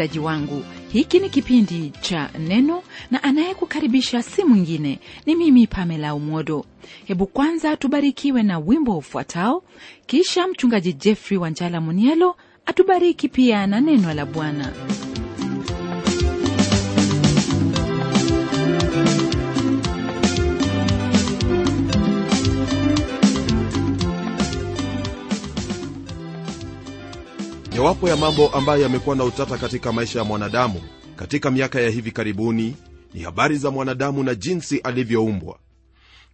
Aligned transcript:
msikilizaji 0.00 0.18
wangu, 0.26 0.64
hiki 0.92 1.18
ni 1.18 1.28
kipindi 1.28 1.92
cha 2.00 2.30
Neno 2.38 2.82
na 3.10 3.22
anayekukaribisha 3.22 4.22
si 4.22 4.44
mwingine 4.44 4.98
ni 5.26 5.34
mimi 5.36 5.66
Pamela 5.66 6.14
Umodo. 6.14 6.64
Hebu 7.04 7.26
kwanza 7.26 7.76
tubarikiwe 7.76 8.42
na 8.42 8.58
wimbo 8.58 8.96
ufuatao, 8.98 9.62
kisha 10.06 10.48
mchungaji 10.48 10.92
Jeffrey 10.92 11.38
Wanjala 11.38 11.80
Munielo 11.80 12.36
atubariki 12.66 13.28
pia 13.28 13.66
na 13.66 13.80
neno 13.80 14.14
la 14.14 14.26
Bwana. 14.26 14.72
mojawapo 27.80 28.08
ya 28.08 28.16
mambo 28.16 28.48
ambayo 28.48 28.82
yamekuwa 28.82 29.16
na 29.16 29.24
utata 29.24 29.58
katika 29.58 29.92
maisha 29.92 30.18
ya 30.18 30.24
mwanadamu 30.24 30.80
katika 31.16 31.50
miaka 31.50 31.80
ya 31.80 31.90
hivi 31.90 32.12
karibuni 32.12 32.76
ni 33.14 33.22
habari 33.22 33.56
za 33.58 33.70
mwanadamu 33.70 34.22
na 34.22 34.34
jinsi 34.34 34.78
alivyoumbwa 34.78 35.58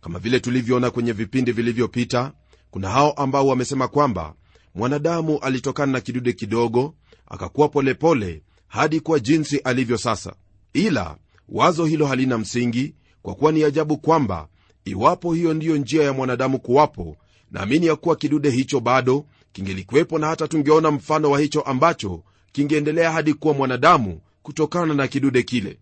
kama 0.01 0.19
vile 0.19 0.41
tulivyoona 0.41 0.91
kwenye 0.91 1.13
vipindi 1.13 1.53
vilivyopita 1.53 2.33
kuna 2.71 2.91
hao 2.91 3.11
ambao 3.13 3.47
wamesema 3.47 3.89
kwamba 3.89 4.35
mwanadamu 4.75 5.39
alitokana 5.39 5.93
na 5.93 6.01
kidude 6.01 6.33
kidogo 6.33 6.95
akakuwa 7.27 7.69
polepole 7.69 8.43
hadi 8.69 9.01
kuwa 9.01 9.21
jinsi 9.21 9.59
alivyo 9.59 9.99
sasa 9.99 10.35
ila 10.73 11.17
wazo 11.49 11.85
hilo 11.85 12.07
halina 12.07 12.39
msingi 12.39 12.95
kwa 13.23 13.35
kuwa 13.35 13.53
ni 13.53 13.65
ajabu 13.65 13.97
kwamba 13.99 14.49
iwapo 14.85 15.33
hiyo 15.35 15.55
ndiyo 15.55 15.77
njia 15.77 16.03
ya 16.05 16.13
mwanadamu 16.13 16.59
kuwapo 16.61 17.17
naamini 17.51 17.87
ya 17.87 17.97
kuwa 17.97 18.17
kidude 18.17 18.51
hicho 18.51 18.81
bado 18.81 19.27
kingelikuwepo 19.57 20.19
na 20.19 20.27
hata 20.27 20.49
tungeona 20.49 20.91
mfano 20.91 21.31
wa 21.31 21.41
hicho 21.41 21.61
ambacho 21.61 22.23
kingeendelea 22.53 23.13
hadi 23.13 23.35
kuwa 23.35 23.55
mwanadamu 23.55 24.21
kutokana 24.43 24.95
na 24.95 25.09
kidude 25.09 25.43
kile 25.43 25.79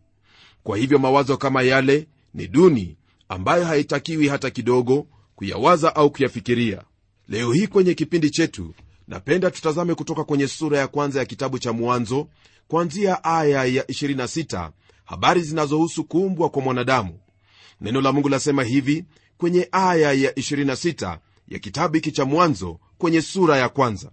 kwa 0.63 0.77
hivyo 0.79 0.99
mawazo 0.99 1.37
kama 1.37 1.63
yale 1.63 2.07
ni 2.35 2.47
duni 2.49 2.97
ambayo 3.29 3.65
haitakiwi 3.65 4.29
hata 4.29 4.51
kidogo 4.51 5.07
kuyawaza 5.37 5.97
au 5.97 6.11
kuyafikiria 6.11 6.83
leo 7.29 7.53
hii 7.53 7.67
kwenye 7.67 7.95
kipindi 7.95 8.31
chetu 8.31 8.75
napenda 9.09 9.51
tutazame 9.51 9.95
kutoka 9.95 10.25
kwenye 10.25 10.49
sura 10.49 10.79
ya 10.79 10.89
kwanza 10.89 11.19
ya 11.21 11.27
kitabu 11.27 11.59
cha 11.59 11.73
mwanzo 11.73 12.29
kuanzia 12.69 13.25
aya 13.25 13.65
ya 13.65 13.83
26 13.83 14.71
habari 15.05 15.43
zinazohusu 15.43 16.05
kuumbwa 16.05 16.49
kwa 16.49 16.63
mwanadamu 16.63 17.19
neno 17.81 18.01
la 18.01 18.13
mungu 18.13 18.29
lasema 18.29 18.65
hivi 18.65 19.05
kwenye 19.39 19.69
aya 19.73 20.13
ya 20.13 20.31
26 20.31 21.19
ya 21.49 21.59
kitabu 21.59 21.95
hiki 21.95 22.13
cha 22.13 22.25
mwanzo 22.25 22.79
kwenye 23.05 23.23
sura 23.23 23.57
ya 23.57 23.69
kwanza 23.69 24.11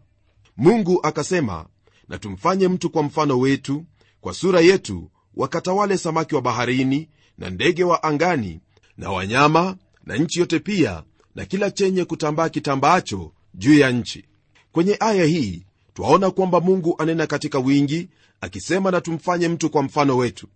mungu 0.58 1.00
akasema 1.04 1.66
na 2.08 2.18
tumfanye 2.18 2.68
mtu 2.68 2.90
kwa 2.90 3.04
mfano 3.04 3.40
wetu 3.40 3.86
kwa 4.22 4.34
sura 4.34 4.62
yetu 4.62 5.12
wakatawale 5.36 5.98
samaki 5.98 6.36
wa 6.36 6.42
baharini 6.42 7.10
na 7.38 7.50
ndege 7.50 7.84
wa 7.84 8.04
angani 8.04 8.60
na 8.98 9.12
wanyama 9.12 9.78
na 10.06 10.18
nchi 10.18 10.40
yote 10.40 10.60
pia 10.60 11.04
na 11.36 11.46
kila 11.46 11.72
chenye 11.72 12.06
kutambaa 12.06 12.50
kitambaacho 12.50 13.34
juu 13.54 13.74
ya 13.80 13.92
nchi 13.92 14.26
kwenye 14.72 14.98
aya 15.00 15.26
hii 15.26 15.66
twaona 15.94 16.32
kwamba 16.32 16.60
mungu 16.60 16.96
anena 16.98 17.28
katika 17.28 17.60
wingi 17.60 18.10
akisema 18.42 18.92
na 18.92 19.02
tumfanye 19.02 19.48
mtu 19.48 19.70
kwa 19.70 19.84
mfano 19.84 20.18
wetu 20.18 20.48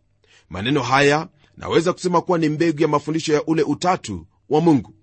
maneno 0.50 0.84
haya 0.84 1.28
naweza 1.57 1.94
kusema 1.94 2.22
kuwa 2.22 2.38
ni 2.38 2.50
mbegu 2.50 2.81
ya 2.81 2.88
mafundisho 2.88 3.34
ya 3.34 3.45
ule 3.45 3.63
utatu 3.63 4.28
wa 4.50 4.62
mungu 4.62 4.94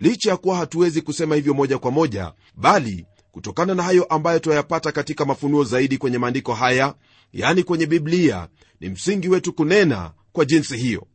licha 0.00 0.30
ya 0.30 0.36
kuwa 0.36 0.56
hatuwezi 0.56 1.02
kusema 1.02 1.34
hivyo 1.34 1.54
moja 1.54 1.78
kwa 1.78 1.90
moja 1.90 2.32
bali 2.54 3.06
kutokana 3.32 3.74
na 3.74 3.82
hayo 3.82 4.04
ambayo 4.04 4.38
twayapata 4.38 4.92
katika 4.92 5.24
mafunuo 5.24 5.64
zaidi 5.64 5.98
kwenye 5.98 6.18
maandiko 6.18 6.54
haya 6.54 6.94
yani 7.32 7.62
kwenye 7.62 7.86
biblia 7.86 8.48
ni 8.80 8.88
msingi 8.88 9.28
wetu 9.28 9.52
kunena 9.52 10.12
kwa 10.32 10.44
jinsi 10.44 10.76
hiyo 10.76 11.06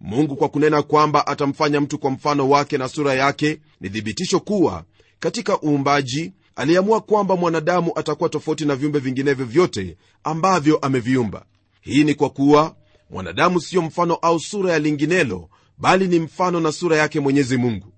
mungu 0.00 0.36
kwa 0.36 0.48
kunena 0.48 0.82
kwamba 0.82 1.26
atamfanya 1.26 1.80
mtu 1.80 1.98
kwa 1.98 2.10
mfano 2.10 2.48
wake 2.48 2.78
na 2.78 2.88
sura 2.88 3.14
yake 3.14 3.60
ni 3.80 3.90
thibitisho 3.90 4.40
kuwa 4.40 4.84
katika 5.18 5.60
uumbaji 5.62 6.32
aliamua 6.56 7.00
kwamba 7.00 7.36
mwanadamu 7.36 7.92
atakuwa 7.96 8.28
tofauti 8.28 8.64
na 8.64 8.76
viumbe 8.76 8.98
vinginevyo 8.98 9.46
vyote 9.46 9.96
ambavyo 10.24 10.76
ameviumba 10.78 11.44
hii 11.80 12.04
ni 12.04 12.14
kwa 12.14 12.30
kuwa 12.30 12.76
mwanadamu 13.10 13.60
siyo 13.60 13.82
mfano 13.82 14.14
au 14.14 14.40
sura 14.40 14.72
ya 14.72 14.78
linginelo 14.78 15.48
bali 15.78 16.08
ni 16.08 16.18
mfano 16.20 16.60
na 16.60 16.72
sura 16.72 16.96
yake 16.96 17.20
mwenyezi 17.20 17.56
mungu 17.56 17.89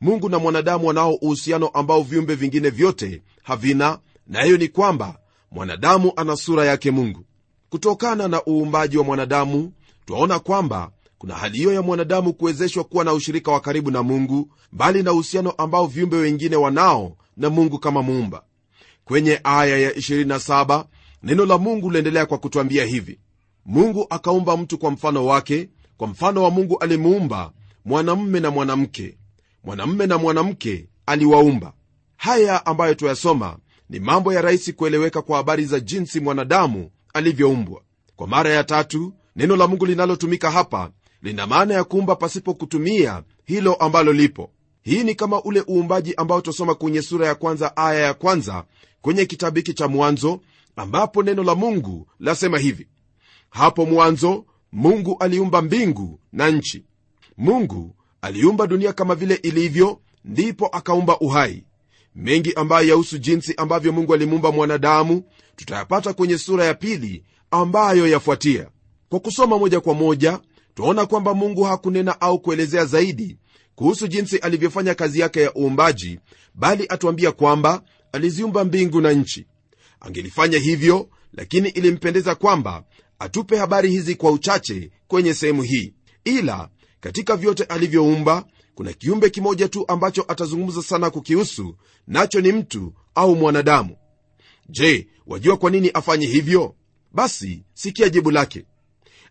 mungu 0.00 0.28
na 0.28 0.38
mwanadamu 0.38 0.86
wanao 0.86 1.14
uhusiano 1.14 1.68
ambao 1.68 2.02
viumbe 2.02 2.34
vingine 2.34 2.70
vyote 2.70 3.22
havina 3.42 3.98
na 4.26 4.42
hiyo 4.42 4.56
ni 4.56 4.68
kwamba 4.68 5.18
mwanadamu 5.50 6.12
ana 6.16 6.36
sura 6.36 6.64
yake 6.64 6.90
mungu 6.90 7.24
kutokana 7.70 8.28
na 8.28 8.42
uumbaji 8.48 8.98
wa 8.98 9.04
mwanadamu 9.04 9.72
twaona 10.06 10.38
kwamba 10.38 10.90
kuna 11.18 11.34
hali 11.34 11.58
hiyo 11.58 11.72
ya 11.72 11.82
mwanadamu 11.82 12.32
kuwezeshwa 12.32 12.84
kuwa 12.84 13.04
na 13.04 13.12
ushirika 13.12 13.52
wa 13.52 13.60
karibu 13.60 13.90
na 13.90 14.02
mungu 14.02 14.50
mbali 14.72 15.02
na 15.02 15.12
uhusiano 15.12 15.50
ambao 15.50 15.86
viumbe 15.86 16.16
wengine 16.16 16.56
wanao 16.56 17.16
na 17.36 17.50
mungu 17.50 17.78
kama 17.78 18.02
muumba 18.02 18.44
kwenye 19.04 19.40
aya 19.44 19.78
ya 19.78 19.90
27 19.90 20.84
neno 21.22 21.46
la 21.46 21.58
mungu 21.58 21.90
liendelea 21.90 22.26
kwa 22.26 22.38
kutwambia 22.38 22.84
hivi 22.84 23.20
mungu 23.66 24.06
akaumba 24.10 24.56
mtu 24.56 24.78
kwa 24.78 24.90
mfano 24.90 25.26
wake 25.26 25.68
kwa 25.96 26.08
mfano 26.08 26.42
wa 26.42 26.50
mungu 26.50 26.78
alimuumba 26.78 27.52
mwanamme 27.84 28.40
na 28.40 28.50
mwanamke 28.50 29.17
mwanamme 29.64 30.06
na 30.06 30.18
mwanamke 30.18 30.88
aliwaumba 31.06 31.72
haya 32.16 32.66
ambayo 32.66 32.94
tuyasoma 32.94 33.58
ni 33.90 34.00
mambo 34.00 34.32
ya 34.32 34.42
rahisi 34.42 34.72
kueleweka 34.72 35.22
kwa 35.22 35.36
habari 35.36 35.64
za 35.64 35.80
jinsi 35.80 36.20
mwanadamu 36.20 36.90
alivyoumbwa 37.14 37.82
kwa 38.16 38.26
mara 38.26 38.50
ya 38.50 38.64
tatu 38.64 39.14
neno 39.36 39.56
la 39.56 39.66
mungu 39.66 39.86
linalotumika 39.86 40.50
hapa 40.50 40.90
lina 41.22 41.46
maana 41.46 41.74
ya 41.74 41.84
kuumba 41.84 42.16
pasipo 42.16 42.54
kutumia 42.54 43.22
hilo 43.44 43.74
ambalo 43.74 44.12
lipo 44.12 44.52
hii 44.82 45.04
ni 45.04 45.14
kama 45.14 45.42
ule 45.42 45.64
uumbaji 45.68 46.14
ambao 46.14 46.40
twasoma 46.40 46.74
kwenye 46.74 47.02
sura 47.02 47.26
ya 47.26 47.34
kwanza 47.34 47.76
aya 47.76 48.00
ya 48.00 48.14
kwanza 48.14 48.64
kwenye 49.00 49.24
kitabu 49.26 49.56
hiki 49.56 49.74
cha 49.74 49.88
mwanzo 49.88 50.40
ambapo 50.76 51.22
neno 51.22 51.42
la 51.42 51.54
mungu 51.54 52.08
lasema 52.20 52.58
hivi 52.58 52.88
hapo 53.50 53.86
mwanzo 53.86 54.44
mungu 54.72 55.16
aliumba 55.20 55.62
mbingu 55.62 56.20
na 56.32 56.50
nchi 56.50 56.84
mungu 57.36 57.94
aliumba 58.22 58.66
dunia 58.66 58.92
kama 58.92 59.14
vile 59.14 59.34
ilivyo 59.34 60.00
ndipo 60.24 60.66
akaumba 60.66 61.18
uhai 61.18 61.64
mengi 62.14 62.54
ambayo 62.54 62.88
yahusu 62.88 63.18
jinsi 63.18 63.54
ambavyo 63.56 63.92
mungu 63.92 64.14
alimuumba 64.14 64.52
mwanadamu 64.52 65.22
tutayapata 65.56 66.12
kwenye 66.12 66.38
sura 66.38 66.64
ya 66.64 66.74
pili 66.74 67.24
ambayo 67.50 68.08
yafuatia 68.08 68.68
kwa 69.08 69.20
kusoma 69.20 69.58
moja 69.58 69.80
kwa 69.80 69.94
moja 69.94 70.40
twaona 70.74 71.06
kwamba 71.06 71.34
mungu 71.34 71.62
hakunena 71.62 72.20
au 72.20 72.38
kuelezea 72.38 72.84
zaidi 72.84 73.38
kuhusu 73.74 74.06
jinsi 74.08 74.38
alivyofanya 74.38 74.94
kazi 74.94 75.20
yake 75.20 75.40
ya 75.40 75.52
uumbaji 75.58 76.18
bali 76.54 76.86
atuambia 76.88 77.32
kwamba 77.32 77.82
aliziumba 78.12 78.64
mbingu 78.64 79.00
na 79.00 79.12
nchi 79.12 79.46
angelifanya 80.00 80.58
hivyo 80.58 81.08
lakini 81.32 81.68
ilimpendeza 81.68 82.34
kwamba 82.34 82.84
atupe 83.18 83.56
habari 83.56 83.90
hizi 83.90 84.14
kwa 84.14 84.30
uchache 84.30 84.90
kwenye 85.08 85.34
sehemu 85.34 85.62
hii 85.62 85.94
ila 86.24 86.68
katika 87.00 87.36
vyote 87.36 87.64
alivyoumba 87.64 88.44
kuna 88.74 88.92
kiumbe 88.92 89.30
kimoja 89.30 89.68
tu 89.68 89.84
ambacho 89.88 90.24
atazungumza 90.28 90.82
sana 90.82 91.10
kukihusu 91.10 91.76
nacho 92.06 92.40
ni 92.40 92.52
mtu 92.52 92.92
au 93.14 93.36
mwanadamu 93.36 93.96
je 94.68 95.08
wajua 95.26 95.56
kwa 95.56 95.70
nini 95.70 95.90
afanye 95.90 96.26
hivyo 96.26 96.74
basi 97.12 97.62
sikia 97.74 98.08
jibu 98.08 98.30
lake 98.30 98.64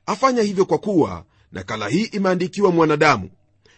afanya 0.05 0.41
hivyo 0.41 0.65
kwa 0.65 0.77
kuwa 0.77 1.25
nakala 1.51 1.87
hii 1.87 2.03
imeandikiwa 2.03 2.71
mwanadamu 2.71 3.29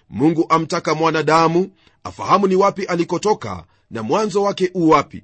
mungu 0.10 0.46
amtaka 0.50 0.96
mwanadamu 0.96 1.70
afahamu 2.04 2.48
ni 2.48 2.56
wapi 2.56 2.86
alikotoka 2.86 3.66
na 3.92 4.04
mwanzo 4.04 4.44
wake 4.44 4.72
u 4.74 4.90
wapi 4.90 5.24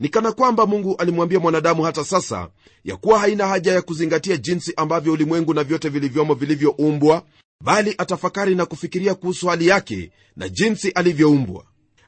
ni 0.00 0.08
kana 0.08 0.32
kwamba 0.32 0.66
mungu 0.66 0.96
alimwambia 0.96 1.40
mwanadamu 1.40 1.82
hata 1.82 2.04
sasa 2.04 2.48
ya 2.84 2.96
kuwa 2.96 3.18
haina 3.18 3.46
haja 3.46 3.72
ya 3.72 3.82
kuzingatia 3.82 4.36
jinsi 4.36 4.72
ambavyo 4.76 5.12
ulimwengu 5.12 5.54
na 5.54 5.64
vyote 5.64 5.88
vilivyomo 5.88 6.34
vilivyoumbwa 6.34 7.24
bali 7.60 7.94
atafakari 7.98 8.54
na 8.54 8.66
kufikiria 8.66 9.14
kuhusu 9.14 9.46
hali 9.46 9.66
yake 9.66 10.10
na 10.36 10.48
jinsi 10.48 10.90
alivyoumbwa 10.90 11.64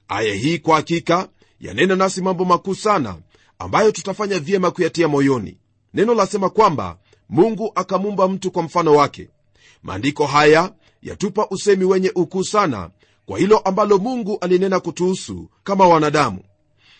aya 0.08 0.34
hii 0.34 0.58
kwa 0.58 0.76
hakika 0.76 1.28
yanena 1.60 1.96
nasi 1.96 2.20
mambo 2.20 2.44
makuu 2.44 2.74
sana 2.74 3.16
ambayo 3.58 3.92
tutafanya 3.92 4.38
vyema 4.38 4.70
kuyatia 4.70 5.08
moyoni 5.08 5.58
neno 5.94 6.14
lasema 6.14 6.50
kwamba 6.50 6.98
mungu 7.28 7.72
akamumba 7.74 8.28
mtu 8.28 8.50
kwa 8.50 8.62
mfano 8.62 8.94
wake 8.94 9.28
maandiko 9.82 10.26
haya 10.26 10.72
yatupa 11.02 11.46
usemi 11.50 11.84
wenye 11.84 12.12
ukuu 12.14 12.44
sana 12.44 12.90
kwa 13.26 13.38
hilo 13.38 13.58
ambalo 13.58 13.98
mungu 13.98 14.38
alinena 14.40 14.80
kutuhusu 14.80 15.50
kama 15.64 15.88
wanadamu 15.88 16.40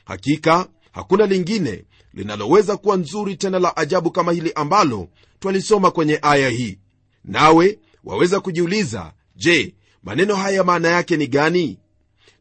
hakika 0.04 0.66
hakuna 0.93 1.26
lingine 1.26 1.84
linaloweza 2.14 2.76
kuwa 2.76 2.96
nzuri 2.96 3.37
tena 3.37 3.58
la 3.58 3.76
ajabu 3.76 4.10
kama 4.10 4.32
hili 4.32 4.52
ambalo 4.52 5.08
twalisoma 5.40 5.90
kwenye 5.90 6.19
aya 6.22 6.48
hii 6.48 6.78
nawe 7.25 7.78
waweza 8.06 8.41
kujiuliza 8.41 9.12
je 9.37 9.75
maneno 10.05 10.35
haya 10.37 10.64
maana 10.64 10.88
yake 10.88 11.17
ni 11.17 11.26
gani 11.26 11.79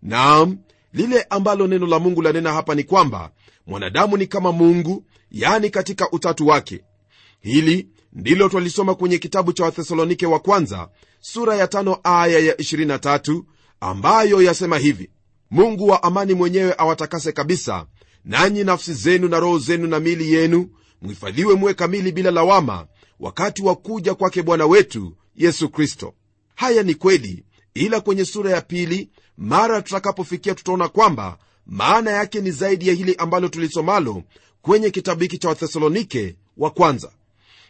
nam 0.01 0.57
lile 0.93 1.23
ambalo 1.29 1.67
neno 1.67 1.85
la 1.87 1.99
mungu 1.99 2.21
lanena 2.21 2.53
hapa 2.53 2.75
ni 2.75 2.83
kwamba 2.83 3.31
mwanadamu 3.67 4.17
ni 4.17 4.27
kama 4.27 4.51
mungu 4.51 5.05
yani 5.31 5.69
katika 5.69 6.11
utatu 6.11 6.47
wake 6.47 6.83
hili 7.39 7.87
ndilo 8.13 8.49
twalisoma 8.49 8.95
kwenye 8.95 9.17
kitabu 9.17 9.53
cha 9.53 9.63
wathesalonike 9.63 10.25
wa 10.25 10.39
kwanza 10.39 10.89
sura 11.19 11.55
ya 11.55 11.67
tano 11.67 11.97
aya 12.03 12.39
ya 12.39 12.53
23 12.53 13.41
ambayo 13.79 14.41
yasema 14.41 14.77
hivi 14.77 15.09
mungu 15.51 15.87
wa 15.87 16.03
amani 16.03 16.33
mwenyewe 16.33 16.75
awatakase 16.77 17.31
kabisa 17.31 17.85
nanyi 18.25 18.63
nafsi 18.63 18.93
zenu 18.93 19.27
na 19.27 19.39
roho 19.39 19.59
zenu 19.59 19.87
na 19.87 19.99
mili 19.99 20.33
yenu 20.33 20.69
mhifadhiwe 21.01 21.55
muwe 21.55 21.73
kamili 21.73 22.11
bila 22.11 22.31
lawama 22.31 22.87
wakati 23.19 23.61
wa 23.63 23.75
kuja 23.75 24.15
kwake 24.15 24.43
bwana 24.43 24.65
wetu 24.65 25.15
yesu 25.37 25.69
kristo 25.69 26.13
haya 26.55 26.83
ni 26.83 26.95
kweli 26.95 27.43
ila 27.73 28.01
kwenye 28.01 28.25
sura 28.25 28.51
ya 28.51 28.61
pili 28.61 29.09
mara 29.37 29.81
tutakapofikia 29.81 30.55
tutaona 30.55 30.87
kwamba 30.87 31.37
maana 31.65 32.11
yake 32.11 32.41
ni 32.41 32.51
zaidi 32.51 32.87
ya 32.87 32.93
hili 32.93 33.15
ambalo 33.15 33.47
tulisomalo 33.47 34.23
kwenye 34.61 34.89
kitabu 34.89 35.21
hiki 35.21 35.37
cha 35.37 35.49
wathesalonike 35.49 36.35
wa 36.57 36.71
kwanza 36.71 37.11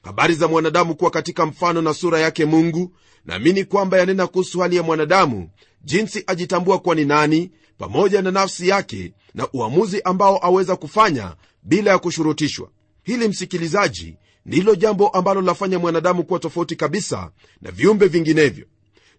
habari 0.03 0.33
za 0.33 0.47
mwanadamu 0.47 0.95
kuwa 0.95 1.11
katika 1.11 1.45
mfano 1.45 1.81
na 1.81 1.93
sura 1.93 2.19
yake 2.19 2.45
mungu 2.45 2.93
naamini 3.25 3.65
kwamba 3.65 3.97
yanena 3.97 4.27
kuhusu 4.27 4.59
hali 4.59 4.75
ya 4.75 4.83
mwanadamu 4.83 5.49
jinsi 5.81 6.23
ajitambua 6.27 6.79
kuwa 6.79 6.95
ni 6.95 7.05
nani 7.05 7.51
pamoja 7.77 8.21
na 8.21 8.31
nafsi 8.31 8.67
yake 8.67 9.13
na 9.33 9.47
uamuzi 9.53 10.01
ambao 10.01 10.45
aweza 10.45 10.75
kufanya 10.75 11.35
bila 11.63 11.91
ya 11.91 11.99
kushurutishwa 11.99 12.69
hili 13.03 13.27
msikilizaji 13.27 14.17
ndilo 14.45 14.75
jambo 14.75 15.07
ambalo 15.07 15.41
lafanya 15.41 15.79
mwanadamu 15.79 16.23
kuwa 16.23 16.39
tofauti 16.39 16.75
kabisa 16.75 17.31
na 17.61 17.71
viumbe 17.71 18.07
vinginevyo 18.07 18.65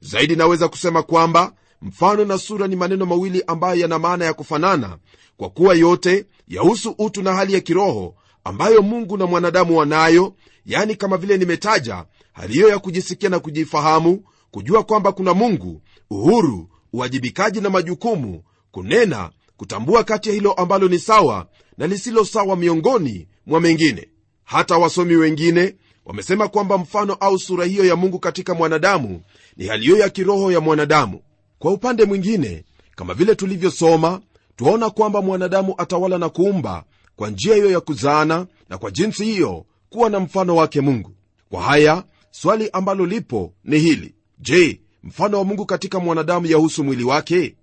zaidi 0.01 0.37
naweza 0.37 0.69
kusema 0.69 1.03
kwamba 1.03 1.53
mfano 1.83 2.25
na 2.25 2.39
sura 2.39 2.67
ni 2.67 2.77
maneno 2.77 3.07
mawili 3.07 3.43
ambayo 3.47 3.81
yana 3.81 3.99
maana 3.99 4.25
ya 4.25 4.33
kufanana 4.35 4.99
kwa 5.37 5.51
kuwa 5.51 5.75
yote 5.75 6.27
yahusu 6.49 6.95
utu 6.99 7.23
na 7.23 7.35
hali 7.35 7.55
ya 7.55 7.61
kiroho 7.61 8.15
ambayo 8.45 8.83
mungu 8.83 9.17
na 9.17 9.27
mwanadamu 9.27 9.77
wanayo 9.79 10.35
yani 10.67 10.97
kama 10.97 11.17
vile 11.17 11.37
nimetaja 11.39 12.05
hali 12.33 12.53
hiyo 12.53 12.69
ya 12.69 12.79
kujisikia 12.79 13.29
na 13.29 13.39
kujifahamu 13.39 14.25
kujua 14.51 14.83
kwamba 14.85 15.13
kuna 15.13 15.35
mungu 15.35 15.83
uhuru 16.11 16.69
uwajibikaji 16.93 17.61
na 17.61 17.71
majukumu 17.71 18.43
kunena 18.71 19.31
kutambua 19.57 20.05
kati 20.05 20.29
ya 20.29 20.35
hilo 20.35 20.53
ambalo 20.53 20.89
ni 20.89 20.99
sawa 20.99 21.47
na 21.79 21.87
lisilo 21.87 22.25
sawa 22.25 22.57
miongoni 22.57 23.29
mwa 23.47 23.61
mengine 23.61 24.09
hata 24.47 24.77
wasomi 24.79 25.17
wengine 25.17 25.75
wamesema 26.05 26.49
kwamba 26.49 26.79
mfano 26.79 27.15
au 27.15 27.39
sura 27.39 27.65
hiyo 27.65 27.85
ya 27.85 27.97
mungu 27.97 28.19
katika 28.19 28.55
mwanadamu 28.55 29.23
ni 29.57 29.67
hali 29.67 29.85
hiyo 29.85 29.97
ya 29.99 30.09
kiroho 30.09 30.53
ya 30.53 30.61
mwanadamu 30.61 31.21
kwa 31.59 31.73
upande 31.73 32.05
mwingine 32.05 32.65
kama 32.97 33.15
vile 33.15 33.35
tulivyosoma 33.35 34.21
twaona 34.57 34.91
kwamba 34.91 35.23
mwanadamu 35.23 35.75
atawala 35.79 36.19
na 36.19 36.29
kuumba 36.29 36.85
kwa 37.17 37.31
njia 37.31 37.55
hiyo 37.55 37.71
ya 37.71 37.81
kuzaana 37.81 38.47
na 38.69 38.79
kwa 38.79 38.91
jinsi 38.91 39.25
hiyo 39.25 39.67
kuwa 39.91 40.11
na 40.11 40.21
mfano 40.21 40.57
wake 40.57 40.81
mungu 40.81 41.13
kwa 41.51 41.63
haya 41.63 42.05
swali 42.31 42.71
ambalo 42.73 43.07
lipo 43.07 43.53
ni 43.65 43.79
hili 43.79 44.15
je 44.39 44.81
mfano 45.05 45.39
wa 45.39 45.45
mungu 45.45 45.67
katika 45.67 46.01
mwanadamu 46.01 46.47
yahusu 46.47 46.85
mwili 46.85 47.05
wake 47.05 47.57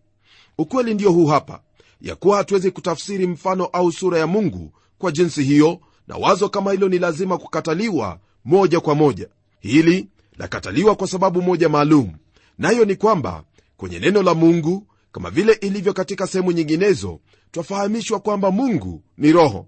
ukweli 0.58 0.94
ndiyo 0.94 1.12
huu 1.12 1.26
hapa 1.26 1.62
ya 2.02 2.16
kuwa 2.16 2.38
hatuwezi 2.38 2.72
kutafsiri 2.72 3.28
mfano 3.28 3.66
au 3.66 3.92
sura 3.92 4.20
ya 4.20 4.28
mungu 4.28 4.72
kwa 4.98 5.12
jinsi 5.12 5.44
hiyo 5.44 5.80
na 6.08 6.16
wazo 6.18 6.50
kama 6.50 6.72
hilo 6.72 6.90
ni 6.90 7.00
lazima 7.00 7.38
kukataliwa 7.38 8.20
moja 8.46 8.80
kwa 8.80 8.96
moja 8.96 9.28
hili 9.60 10.08
lakataliwa 10.38 10.96
kwa 10.96 11.08
sababu 11.08 11.42
moja 11.42 11.70
maalum 11.70 12.12
nayo 12.58 12.86
ni 12.86 12.96
kwamba 12.96 13.44
kwenye 13.78 14.00
neno 14.00 14.24
la 14.24 14.34
mungu 14.34 14.88
kama 15.12 15.30
vile 15.30 15.54
ilivyo 15.54 15.94
katika 15.94 16.28
sehemu 16.28 16.52
nyinginezo 16.52 17.20
twafahamishwa 17.52 18.20
kwamba 18.20 18.52
mungu 18.52 19.04
ni 19.18 19.32
roho 19.32 19.68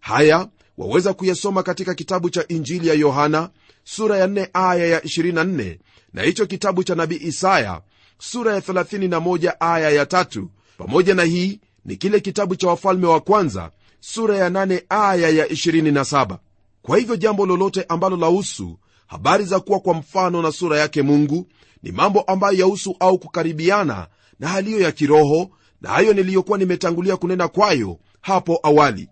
haya 0.00 0.48
waweza 0.78 1.14
kuyasoma 1.14 1.62
katika 1.62 1.94
kitabu 1.94 2.30
cha 2.30 2.48
injili 2.48 2.88
ya 2.88 2.94
yohana 2.94 3.50
sura 3.84 4.18
ya 4.18 4.26
4 4.26 4.48
aya 4.52 4.86
ya 4.86 4.98
24 5.00 5.78
na 6.12 6.22
hicho 6.22 6.46
kitabu 6.46 6.84
cha 6.84 6.94
nabii 6.94 7.18
isaya 7.22 7.80
sura 8.18 8.54
ya 8.54 8.60
31 8.60 9.52
aya 9.60 9.90
ya 9.90 10.04
3 10.04 10.46
pamoja 10.78 11.14
na 11.14 11.22
hii 11.22 11.60
ni 11.84 11.96
kile 11.96 12.20
kitabu 12.20 12.56
cha 12.56 12.68
wafalme 12.68 13.06
wa 13.06 13.20
kwanza 13.20 13.70
sura 14.00 14.36
ya 14.36 14.50
nane 14.50 14.74
ya 14.90 15.46
27 15.46 16.38
kwa 16.82 16.98
hivyo 16.98 17.16
jambo 17.16 17.46
lolote 17.46 17.86
ambalo 17.88 18.16
lahusu 18.16 18.78
habari 19.06 19.44
za 19.44 19.60
kuwa 19.60 19.80
kwa 19.80 19.94
mfano 19.94 20.42
na 20.42 20.52
sura 20.52 20.78
yake 20.78 21.02
mungu 21.02 21.46
ni 21.82 21.92
mambo 21.92 22.20
ambayo 22.20 22.58
yahusu 22.58 22.96
au 23.00 23.18
kukaribiana 23.18 24.08
na 24.38 24.48
haliyo 24.48 24.80
ya 24.80 24.92
kiroho 24.92 25.50
na 25.80 25.90
hayo 25.90 26.12
niliyokuwa 26.12 26.58
nimetangulia 26.58 27.16
kunena 27.16 27.48
kwayo 27.48 27.98
hapo 28.20 28.60
awali 28.62 29.08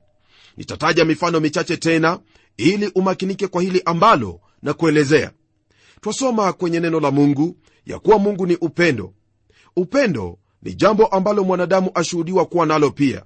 nitataja 0.56 1.04
mifano 1.04 1.40
michache 1.40 1.76
tena 1.76 2.18
ili 2.56 2.90
umakinike 2.94 3.46
kwa 3.48 3.62
hili 3.62 3.82
ambalo 3.84 4.40
na 4.62 4.72
kuelezea 4.72 5.30
twasoma 6.00 6.52
kwenye 6.52 6.80
neno 6.80 7.00
la 7.00 7.10
mungu 7.10 7.56
ya 7.86 7.98
kuwa 7.98 8.18
mungu 8.18 8.46
ni 8.46 8.56
upendo 8.56 9.12
upendo 9.76 10.38
ni 10.62 10.74
jambo 10.74 11.06
ambalo 11.06 11.44
mwanadamu 11.44 11.90
ashuhudiwa 11.94 12.46
kuwa 12.46 12.66
nalo 12.66 12.90
pia 12.90 13.22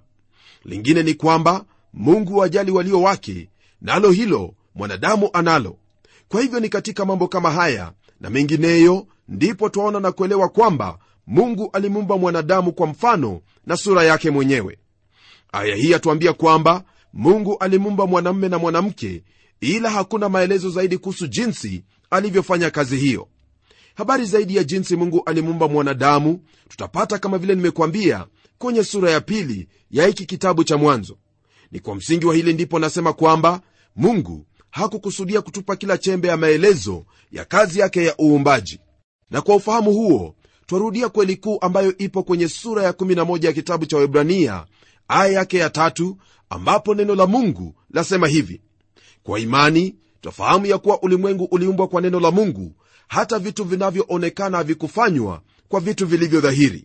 lingine 0.65 1.03
ni 1.03 1.15
kwamba 1.15 1.65
mungu 1.93 2.43
ajali 2.45 2.71
walio 2.71 3.03
wake 3.03 3.51
nalo 3.81 4.11
hilo 4.11 4.55
mwanadamu 4.75 5.31
analo 5.33 5.77
kwa 6.29 6.41
hivyo 6.41 6.61
ni 6.61 6.69
katika 6.69 7.05
mambo 7.05 7.29
kama 7.29 7.51
haya 7.51 7.93
na 8.21 8.31
mengineyo 8.31 9.07
ndipo 9.29 9.69
twaona 9.69 10.01
na 10.01 10.13
kuelewa 10.13 10.49
kwamba 10.49 10.99
mungu 11.27 11.71
alimumba 11.73 12.19
mwanadamu 12.19 12.73
kwa 12.73 12.87
mfano 12.87 13.41
na 13.67 13.77
sura 13.77 14.05
yake 14.05 14.31
mwenyewe 14.31 14.79
aya 15.53 15.77
hii 15.77 15.91
yatuambia 15.91 16.33
kwamba 16.33 16.85
mungu 17.13 17.57
alimumba 17.59 18.07
mwanamme 18.07 18.49
na 18.49 18.59
mwanamke 18.59 19.25
ila 19.61 19.91
hakuna 19.91 20.29
maelezo 20.29 20.71
zaidi 20.71 20.99
kuhusu 20.99 21.27
jinsi 21.27 21.85
alivyofanya 22.11 22.71
kazi 22.71 22.97
hiyo 22.97 23.29
habari 23.99 24.25
zaidi 24.25 24.57
ya 24.57 24.64
jinsi 24.64 24.97
mungu 24.97 25.23
alimuumba 25.26 25.69
mwanadamu 25.69 26.40
tutapata 26.69 27.19
kama 27.19 27.38
vile 27.38 27.55
nimekwambia 27.55 28.26
kwenye 28.59 28.85
sura 28.85 29.11
ya 29.11 29.21
pili 29.21 29.69
ya 29.90 30.07
hiki 30.07 30.26
kitabu 30.26 30.64
cha 30.64 30.76
mwanzo 30.76 31.19
ni 31.73 31.81
kwa 31.81 31.95
msingi 31.95 32.26
wa 32.26 32.35
hili 32.35 32.52
ndipo 32.52 32.78
nasema 32.78 33.12
kwamba 33.12 33.61
mungu 33.97 34.47
hakukusudia 34.71 35.40
kutupa 35.43 35.76
kila 35.76 35.99
chembe 35.99 36.28
ya 36.28 36.37
maelezo 36.37 37.05
ya 37.33 37.45
kazi 37.45 37.78
yake 37.78 38.05
ya 38.05 38.14
uumbaji 38.23 38.81
na 39.31 39.43
kwa 39.43 39.57
ufahamu 39.57 39.93
huo 39.93 40.35
twarudia 40.67 41.09
kweli 41.09 41.37
kuu 41.37 41.59
ambayo 41.61 41.97
ipo 41.99 42.23
kwenye 42.23 42.49
sura 42.49 42.83
ya 42.83 42.90
11 42.93 43.45
ya 43.47 43.52
kitabu 43.52 43.87
cha 43.87 43.97
webrania 43.97 44.67
aya 45.09 45.33
yake 45.33 45.59
ya 45.59 45.71
tatu 45.71 46.17
ambapo 46.50 46.95
neno 46.95 47.14
la 47.14 47.26
mungu 47.26 47.75
lasema 47.90 48.28
hivi 48.28 48.61
kwa 49.23 49.40
imani 49.40 49.97
twafahamu 50.21 50.67
ya 50.67 50.78
kuwa 50.78 51.02
ulimwengu 51.02 51.45
uliumbwa 51.45 51.88
kwa 51.88 52.00
neno 52.00 52.21
la 52.21 52.31
mungu 52.31 52.73
hata 53.09 53.38
vitu 53.38 53.65
vinavyoonekana 53.65 54.57
havikufanywa 54.59 55.43
kwa 55.69 55.81
vitu 55.81 56.07
vilivyo 56.07 56.41
dhahiri 56.41 56.85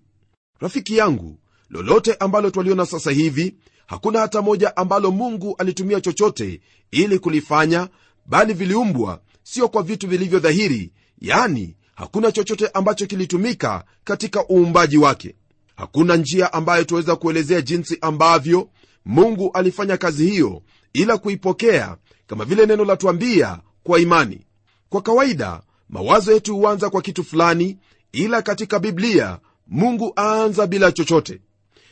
rafiki 0.60 0.98
yangu 0.98 1.40
lolote 1.70 2.14
ambalo 2.14 2.50
twaliona 2.50 2.86
sasa 2.86 3.12
hivi 3.12 3.56
hakuna 3.86 4.20
hata 4.20 4.42
moja 4.42 4.78
ambalo 4.78 5.12
mungu 5.12 5.56
alitumia 5.58 6.02
chochote 6.02 6.62
ili 6.92 7.20
kulifanya 7.20 7.88
bali 8.26 8.54
viliumbwa 8.54 9.22
sio 9.44 9.70
kwa 9.70 9.84
vitu 9.84 10.08
vilivyo 10.08 10.40
dhahiri 10.40 10.94
yani 11.20 11.76
hakuna 11.96 12.32
chochote 12.32 12.68
ambacho 12.68 13.06
kilitumika 13.06 13.86
katika 14.04 14.46
uumbaji 14.52 14.98
wake 14.98 15.36
hakuna 15.76 16.16
njia 16.16 16.54
ambayo 16.54 16.84
tuweza 16.84 17.16
kuelezea 17.16 17.62
jinsi 17.62 17.98
ambavyo 18.02 18.70
mungu 19.06 19.52
alifanya 19.54 19.98
kazi 19.98 20.26
hiyo 20.28 20.62
ila 20.94 21.18
kuipokea 21.18 21.98
kama 22.28 22.46
vile 22.46 22.66
neno 22.66 22.86
la 22.86 22.88
latuambia 22.94 23.60
kwa 23.84 24.00
imani 24.00 24.46
kwa 24.90 25.02
kawaida 25.02 25.62
mawazo 25.94 26.32
yetu 26.34 26.56
huanza 26.58 26.90
kwa 26.90 27.02
kitu 27.02 27.24
fulani 27.24 27.78
ila 28.12 28.42
katika 28.42 28.80
biblia 28.80 29.40
mungu 29.68 30.14
aanza 30.20 30.68
bila 30.68 30.92
chochote 30.92 31.42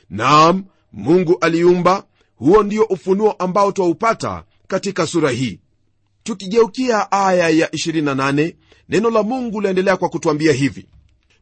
naam 0.10 0.66
mungu 0.92 1.38
aliumba 1.42 2.06
huo 2.36 2.64
ndio 2.64 2.84
ufunuo 2.84 3.32
ambao 3.32 3.72
twaupata 3.72 4.44
katika 4.68 5.08
sura 5.08 5.32
hii 5.32 5.60
tukigeukia 6.24 7.12
aya 7.12 7.50
ya 7.50 7.68
28 7.68 8.54
neno 8.90 9.10
la 9.10 9.24
mungu 9.24 9.62
laendelea 9.62 9.98
kwa 9.98 10.10
kutwambia 10.10 10.54
hivi 10.54 10.88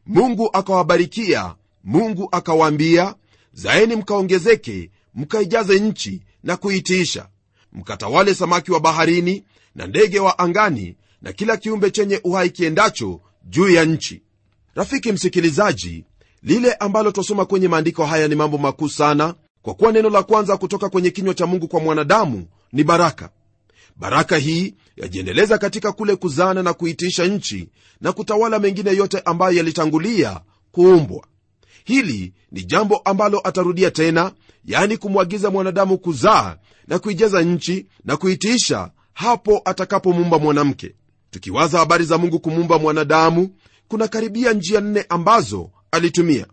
mungu 0.06 0.50
akawabarikia 0.52 1.54
mungu 1.84 2.28
akawaambia 2.32 3.14
zaeni 3.52 3.96
mkaongezeke 3.96 4.90
mkaijaze 5.14 5.80
nchi 5.80 6.22
na 6.42 6.56
kuitiisha 6.56 7.28
mkatawale 7.72 8.34
samaki 8.34 8.72
wa 8.72 8.80
baharini 8.80 9.44
na 9.74 9.86
ndege 9.86 10.20
wa 10.20 10.38
angani 10.38 10.96
na 11.22 11.32
kila 11.32 11.56
kiumbe 11.56 11.90
chenye 11.90 12.20
uhai 12.24 12.50
kiendacho 12.50 13.20
juu 13.44 13.68
ya 13.70 13.84
nchi 13.84 14.22
rafiki 14.74 15.12
msikilizaji 15.12 16.04
lile 16.42 16.72
ambalo 16.72 17.10
twasoma 17.12 17.44
kwenye 17.44 17.68
maandiko 17.68 18.06
haya 18.06 18.28
ni 18.28 18.34
mambo 18.34 18.58
makuu 18.58 18.88
sana 18.88 19.34
kwa 19.62 19.74
kuwa 19.74 19.92
neno 19.92 20.10
la 20.10 20.22
kwanza 20.22 20.56
kutoka 20.56 20.88
kwenye 20.88 21.10
kinywa 21.10 21.34
cha 21.34 21.46
mungu 21.46 21.68
kwa 21.68 21.80
mwanadamu 21.80 22.44
ni 22.72 22.84
baraka 22.84 23.30
baraka 23.96 24.36
hii 24.36 24.74
yajiendeleza 24.96 25.58
katika 25.58 25.92
kule 25.92 26.16
kuzana 26.16 26.62
na 26.62 26.72
kuitiisha 26.74 27.26
nchi 27.26 27.68
na 28.00 28.12
kutawala 28.12 28.58
mengine 28.58 28.90
yote 28.96 29.20
ambayo 29.24 29.56
yalitangulia 29.56 30.40
kuumbwa 30.72 31.26
hili 31.84 32.32
ni 32.52 32.64
jambo 32.64 32.96
ambalo 32.96 33.40
atarudia 33.48 33.90
tena 33.90 34.32
yani 34.64 34.96
kumwagiza 34.96 35.50
mwanadamu 35.50 35.98
kuzaa 35.98 36.56
na 36.86 36.98
kuijeza 36.98 37.42
nchi 37.42 37.86
na 38.04 38.16
kuitiisha 38.16 38.90
hapo 39.12 39.62
atakapomuumba 39.64 40.38
mwanamke 40.38 40.94
tukiwaza 41.30 41.78
habari 41.78 42.04
za 42.04 42.18
mungu 42.18 42.40
kumuumba 42.40 42.78
mwanadamu 42.78 43.48
kuna 43.88 44.08
karibia 44.08 44.52
njia 44.52 44.80
nne 44.80 45.06
ambazo 45.08 45.70
alitumia 45.90 46.46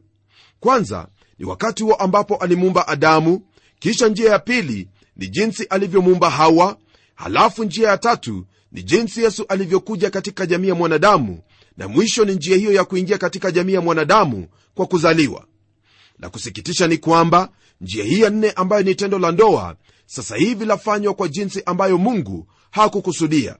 kwanza 0.59 1.07
ni 1.39 1.45
wakati 1.45 1.83
huo 1.83 1.93
ambapo 1.95 2.35
alimuumba 2.35 2.87
adamu 2.87 3.41
kisha 3.79 4.07
njia 4.07 4.31
ya 4.31 4.39
pili 4.39 4.89
ni 5.15 5.27
jinsi 5.27 5.63
alivyomuumba 5.63 6.29
hawa 6.29 6.77
halafu 7.15 7.63
njia 7.63 7.89
ya 7.89 7.97
tatu 7.97 8.45
ni 8.71 8.83
jinsi 8.83 9.23
yesu 9.23 9.45
alivyokuja 9.49 10.09
katika 10.09 10.45
jamii 10.45 10.67
ya 10.67 10.75
mwanadamu 10.75 11.39
na 11.77 11.87
mwisho 11.87 12.25
ni 12.25 12.35
njia 12.35 12.57
hiyo 12.57 12.71
ya 12.73 12.83
kuingia 12.85 13.17
katika 13.17 13.51
jamii 13.51 13.73
ya 13.73 13.81
mwanadamu 13.81 14.47
kwa 14.75 14.85
kuzaliwa 14.85 15.45
la 16.19 16.29
kusikitisha 16.29 16.87
ni 16.87 16.97
kwamba 16.97 17.49
njia 17.81 18.03
hii 18.05 18.19
ya 18.21 18.29
nne 18.29 18.51
ambayo 18.51 18.83
ni 18.83 18.95
tendo 18.95 19.19
la 19.19 19.31
ndoa 19.31 19.75
sasa 20.05 20.35
hivi 20.35 20.65
lafanywa 20.65 21.13
kwa 21.13 21.27
jinsi 21.27 21.63
ambayo 21.65 21.97
mungu 21.97 22.47
hakukusudia 22.71 23.55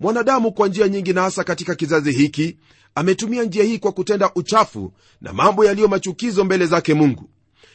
mwanadamu 0.00 0.52
kwa 0.52 0.68
njia 0.68 0.88
nyingi 0.88 1.12
na 1.12 1.22
hasa 1.22 1.44
katika 1.44 1.74
kizazi 1.74 2.12
hiki 2.12 2.56
ametumia 2.94 3.42
njia 3.42 3.64
hii 3.64 3.78
kwa 3.78 3.92
kutenda 3.92 4.30
uchafu 4.34 4.92
na 5.20 5.32
mambo 5.32 5.64
yaliyo 5.64 5.88
machukizo 5.88 6.44
mbele 6.44 6.66
zake 6.66 6.94
mungu 6.94 7.30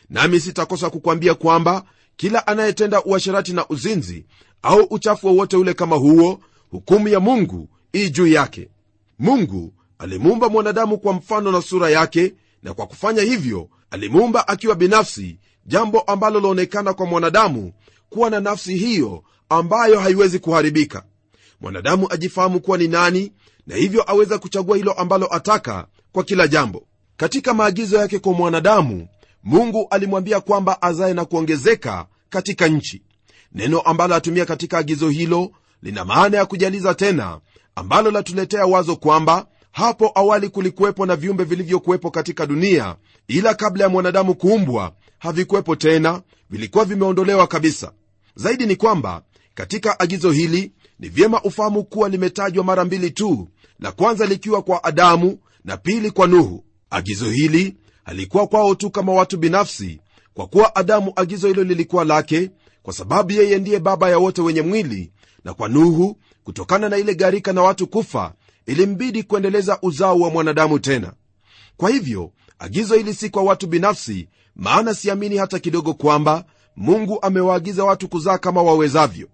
nami 0.09 0.39
sitakosa 0.39 0.89
kukwambia 0.89 1.33
kwamba 1.35 1.83
kila 2.15 2.47
anayetenda 2.47 3.03
uasherati 3.03 3.53
na 3.53 3.67
uzinzi 3.67 4.25
au 4.61 4.79
uchafu 4.89 5.27
wowote 5.27 5.57
ule 5.57 5.73
kama 5.73 5.95
huo 5.95 6.39
hukumu 6.71 7.07
ya 7.07 7.19
mungu 7.19 7.69
ii 7.95 8.09
juu 8.09 8.27
yake 8.27 8.69
mungu 9.19 9.73
alimuumba 9.99 10.49
mwanadamu 10.49 10.97
kwa 10.97 11.13
mfano 11.13 11.51
na 11.51 11.61
sura 11.61 11.89
yake 11.89 12.33
na 12.63 12.73
kwa 12.73 12.87
kufanya 12.87 13.21
hivyo 13.21 13.69
alimuumba 13.91 14.47
akiwa 14.47 14.75
binafsi 14.75 15.39
jambo 15.65 15.99
ambalo 15.99 16.39
laonekana 16.39 16.93
kwa 16.93 17.05
mwanadamu 17.05 17.71
kuwa 18.09 18.29
na 18.29 18.39
nafsi 18.39 18.77
hiyo 18.77 19.23
ambayo 19.49 19.99
haiwezi 19.99 20.39
kuharibika 20.39 21.03
mwanadamu 21.65 22.07
ajifahamu 22.13 22.59
kuwa 22.59 22.77
ni 22.77 22.87
nani 22.87 23.31
na 23.67 23.75
hivyo 23.75 24.03
aweza 24.11 24.37
kuchagua 24.39 24.77
hilo 24.77 24.91
ambalo 24.93 25.33
ataka 25.35 25.87
kwa 26.11 26.23
kila 26.23 26.47
jambo 26.47 26.87
katika 27.17 27.53
maagizo 27.53 27.97
yake 27.97 28.19
kwa 28.19 28.33
mwanadamu 28.33 29.07
mungu 29.43 29.87
alimwambia 29.89 30.39
kwamba 30.41 30.81
azaye 30.81 31.13
na 31.13 31.25
kuongezeka 31.25 32.05
katika 32.29 32.67
nchi 32.67 33.01
neno 33.51 33.79
ambalo 33.79 34.15
atumia 34.15 34.45
katika 34.45 34.77
agizo 34.77 35.09
hilo 35.09 35.51
lina 35.81 36.05
maana 36.05 36.37
ya 36.37 36.45
kujaliza 36.45 36.93
tena 36.95 37.39
ambalo 37.75 38.11
latuletea 38.11 38.65
wazo 38.65 38.95
kwamba 38.95 39.47
hapo 39.71 40.11
awali 40.15 40.49
kulikuwepo 40.49 41.05
na 41.05 41.15
viumbe 41.15 41.43
vilivyokuwepo 41.43 42.11
katika 42.11 42.45
dunia 42.45 42.95
ila 43.27 43.53
kabla 43.53 43.83
ya 43.83 43.89
mwanadamu 43.89 44.35
kuumbwa 44.35 44.93
havikuwepo 45.19 45.75
tena 45.75 46.21
vilikuwa 46.49 46.85
vimeondolewa 46.85 47.47
kabisa 47.47 47.91
zaidi 48.35 48.65
ni 48.65 48.75
kwamba 48.75 49.21
katika 49.55 49.99
agizo 49.99 50.31
hili 50.31 50.71
ni 50.99 51.09
vyema 51.09 51.41
ufahamu 51.41 51.83
kuwa 51.83 52.09
limetajwa 52.09 52.63
mara 52.63 52.85
mbili 52.85 53.11
tu 53.11 53.47
la 53.79 53.91
kwanza 53.91 54.25
likiwa 54.25 54.61
kwa 54.61 54.83
adamu 54.83 55.37
na 55.65 55.77
pili 55.77 56.11
kwa 56.11 56.27
nuhu 56.27 56.63
agizo 56.89 57.29
hili 57.29 57.75
halikuwa 58.03 58.47
kwao 58.47 58.75
tu 58.75 58.89
kama 58.89 59.11
watu 59.13 59.37
binafsi 59.37 59.99
kwa 60.33 60.47
kuwa 60.47 60.75
adamu 60.75 61.13
agizo 61.15 61.47
hilo 61.47 61.63
lilikuwa 61.63 62.05
lake 62.05 62.49
kwa 62.83 62.93
sababu 62.93 63.31
yeye 63.31 63.59
ndiye 63.59 63.79
baba 63.79 64.09
ya 64.09 64.17
wote 64.19 64.41
wenye 64.41 64.61
mwili 64.61 65.11
na 65.43 65.53
kwa 65.53 65.67
nuhu 65.69 66.17
kutokana 66.43 66.89
na 66.89 66.97
ile 66.97 67.15
gharika 67.15 67.53
na 67.53 67.61
watu 67.61 67.87
kufa 67.87 68.33
ilimbidi 68.65 69.23
kuendeleza 69.23 69.79
uzao 69.81 70.19
wa 70.19 70.29
mwanadamu 70.29 70.79
tena 70.79 71.13
kwa 71.77 71.89
hivyo 71.89 72.31
agizo 72.59 72.95
hili 72.95 73.13
si 73.13 73.29
kwa 73.29 73.43
watu 73.43 73.67
binafsi 73.67 74.27
maana 74.55 74.93
siamini 74.93 75.37
hata 75.37 75.59
kidogo 75.59 75.93
kwamba 75.93 76.45
mungu 76.75 77.19
amewaagiza 77.21 77.83
watu 77.83 78.07
kuzaa 78.07 78.37
kama 78.37 78.61
wawezavyo 78.63 79.27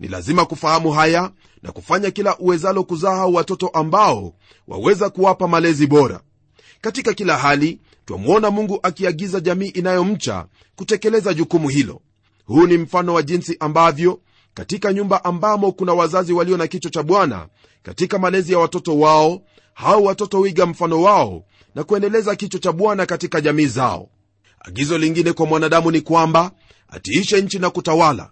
ni 0.00 0.08
lazima 0.08 0.44
kufahamu 0.46 0.92
haya 0.92 1.30
na 1.62 1.72
kufanya 1.72 2.10
kila 2.10 2.38
uwezalo 2.38 2.84
kuzaa 2.84 3.14
hao 3.16 3.32
watoto 3.32 3.68
ambao 3.68 4.34
waweza 4.68 5.10
kuwapa 5.10 5.48
malezi 5.48 5.86
bora 5.86 6.20
katika 6.80 7.12
kila 7.14 7.38
hali 7.38 7.80
twamwona 8.04 8.50
mungu 8.50 8.78
akiagiza 8.82 9.40
jamii 9.40 9.68
inayomcha 9.68 10.46
kutekeleza 10.76 11.34
jukumu 11.34 11.68
hilo 11.68 12.00
huu 12.44 12.66
ni 12.66 12.78
mfano 12.78 13.14
wa 13.14 13.22
jinsi 13.22 13.56
ambavyo 13.60 14.20
katika 14.54 14.92
nyumba 14.92 15.24
ambamo 15.24 15.72
kuna 15.72 15.94
wazazi 15.94 16.32
walio 16.32 16.56
na 16.56 16.66
kicho 16.66 16.88
cha 16.88 17.02
bwana 17.02 17.48
katika 17.82 18.18
malezi 18.18 18.52
ya 18.52 18.58
watoto 18.58 18.98
wao 18.98 19.42
hao 19.74 20.02
watoto 20.02 20.40
wiga 20.40 20.66
mfano 20.66 21.02
wao 21.02 21.44
na 21.74 21.84
kuendeleza 21.84 22.36
kicho 22.36 22.58
cha 22.58 22.72
bwana 22.72 23.06
katika 23.06 23.40
jamii 23.40 23.66
zao 23.66 24.08
agizo 24.60 24.98
lingine 24.98 25.32
kwa 25.32 25.46
mwanadamu 25.46 25.90
ni 25.90 26.00
kwamba 26.00 26.50
atiishe 26.88 27.42
nchi 27.42 27.58
na 27.58 27.70
kutawala 27.70 28.30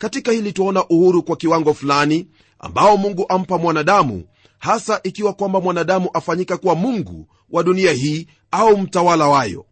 katika 0.00 0.32
hili 0.32 0.52
twaona 0.52 0.84
uhuru 0.88 1.22
kwa 1.22 1.36
kiwango 1.36 1.74
fulani 1.74 2.28
ambao 2.58 2.96
mungu 2.96 3.24
ampa 3.28 3.58
mwanadamu 3.58 4.24
hasa 4.58 5.00
ikiwa 5.02 5.32
kwamba 5.32 5.60
mwanadamu 5.60 6.10
afanyika 6.14 6.56
kuwa 6.56 6.74
mungu 6.74 7.26
wa 7.50 7.62
dunia 7.62 7.92
hii 7.92 8.26
au 8.50 8.78
mtawala 8.78 9.28
wayo 9.28 9.66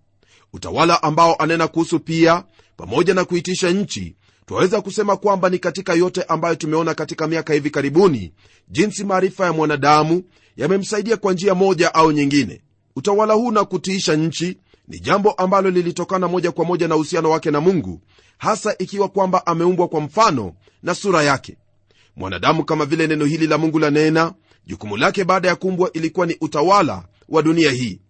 utawala 0.53 1.03
ambao 1.03 1.35
anena 1.35 1.69
kuhusu 1.69 2.01
pia 2.01 2.45
pamoja 2.77 3.15
na 3.15 3.25
kuitisha 3.25 3.71
nchi 3.71 4.17
twaweza 4.47 4.81
kusema 4.81 5.17
kwamba 5.17 5.51
ni 5.51 5.59
katika 5.59 5.95
yote 5.95 6.23
ambayo 6.23 6.55
tumeona 6.55 6.95
katika 6.95 7.27
miaka 7.29 7.55
hivi 7.55 7.71
karibuni 7.71 8.33
jinsi 8.69 9.05
maarifa 9.05 9.45
ya 9.47 9.53
mwanadamu 9.53 10.23
yamemsaidia 10.57 11.17
kwa 11.17 11.33
njia 11.33 11.55
moja 11.55 11.95
au 11.95 12.13
nyingine 12.13 12.61
utawala 12.97 13.35
huu 13.35 13.51
na 13.51 13.65
kutiisha 13.65 14.17
nchi 14.17 14.57
ni 14.89 14.99
jambo 15.01 15.31
ambalo 15.33 15.71
lilitokana 15.71 16.29
moja 16.29 16.53
kwa 16.53 16.65
moja 16.65 16.89
na 16.89 16.97
uhusiano 16.97 17.31
wake 17.31 17.51
na 17.51 17.61
mungu 17.61 18.01
hasa 18.39 18.75
ikiwa 18.79 19.09
kwamba 19.09 19.47
ameumbwa 19.47 19.89
kwa 19.89 20.01
mfano 20.01 20.53
na 20.83 20.95
sura 20.95 21.23
yake 21.23 21.57
mwanadamu 22.17 22.65
kama 22.65 22.87
vile 22.87 23.07
neno 23.07 23.25
hili 23.25 23.47
la 23.47 23.59
mungu 23.59 23.79
lanena 23.79 24.33
jukumu 24.67 24.97
lake 24.97 25.25
baada 25.25 25.49
ya 25.49 25.57
kumbwa 25.57 25.93
ilikuwa 25.93 26.27
ni 26.27 26.37
utawala 26.41 27.05
wa 27.29 27.43
dunia 27.43 27.71
hii 27.71 28.01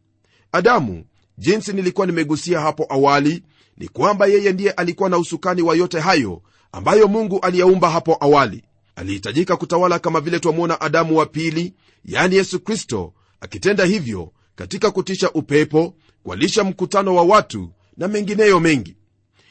adamu 0.52 1.04
jinsi 1.38 1.72
nilikuwa 1.72 2.06
nimegusia 2.06 2.60
hapo 2.60 2.86
awali 2.88 3.42
ni 3.76 3.88
kwamba 3.88 4.26
yeye 4.26 4.52
ndiye 4.52 4.70
alikuwa 4.70 5.08
na 5.10 5.18
usukani 5.18 5.62
wa 5.62 5.76
yote 5.76 6.00
hayo 6.00 6.42
ambayo 6.72 7.08
mungu 7.08 7.40
aliyaumba 7.40 7.90
hapo 7.90 8.16
awali 8.20 8.64
alihitajika 8.96 9.56
kutawala 9.56 9.98
kama 9.98 10.20
vile 10.20 10.40
twamwona 10.40 10.80
adamu 10.80 11.16
wa 11.16 11.26
pili 11.26 11.74
yani 12.04 12.36
yesu 12.36 12.60
kristo 12.60 13.12
akitenda 13.40 13.84
hivyo 13.84 14.32
katika 14.56 14.90
kutisha 14.90 15.30
upepo 15.30 15.94
kualisha 16.22 16.64
mkutano 16.64 17.14
wa 17.14 17.22
watu 17.22 17.70
na 17.96 18.08
mengineyo 18.08 18.60
mengi 18.60 18.96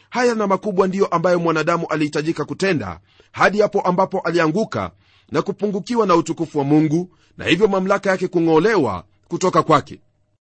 haya 0.09 0.35
na 0.35 0.47
makubwa 0.47 0.87
ndiyo 0.87 1.05
ambayo 1.05 1.39
mwanadamu 1.39 1.87
alihitajika 1.87 2.45
kutenda 2.45 2.99
hadi 3.31 3.61
hapo 3.61 3.81
ambapo 3.81 4.19
alianguka 4.19 4.91
na 5.31 5.41
kupungukiwa 5.41 6.07
na 6.07 6.15
utukufu 6.15 6.57
wa 6.57 6.63
mungu 6.63 7.15
na 7.37 7.45
hivyo 7.45 7.67
mamlaka 7.67 8.09
yake 8.09 8.27
kung'olewa 8.27 9.03
kutoka 9.27 9.63
kwake 9.63 9.99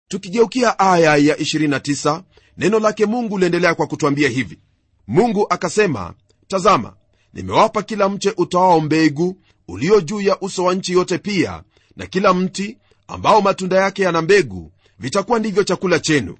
tukigeukia 0.08 0.78
aya 0.78 1.16
ya 1.16 1.37
29 1.37 2.22
neno 2.58 2.78
lake 2.78 3.06
mungu 3.06 3.38
liendelea 3.38 3.75
kwa 3.75 3.87
kutwambia 3.87 4.28
hivi 4.28 4.58
mungu 5.06 5.46
akasema 5.50 6.14
tazama 6.48 6.92
nimewapa 7.34 7.82
kila 7.82 8.08
mche 8.08 8.34
utoao 8.37 8.80
mbegu 8.80 9.38
ulio 9.68 10.00
juu 10.00 10.20
ya 10.20 10.40
uso 10.40 10.64
wa 10.64 10.75
nchi 10.75 10.92
yote 10.92 11.18
pia 11.18 11.62
na 11.96 12.06
kila 12.06 12.34
mti 12.34 12.78
ambao 13.08 13.40
matunda 13.42 13.76
yake 13.76 14.02
yana 14.02 14.22
mbegu 14.22 14.72
vitakuwa 14.99 15.38
ndivyo 15.38 15.62
chakula 15.64 15.99
chenu 16.00 16.37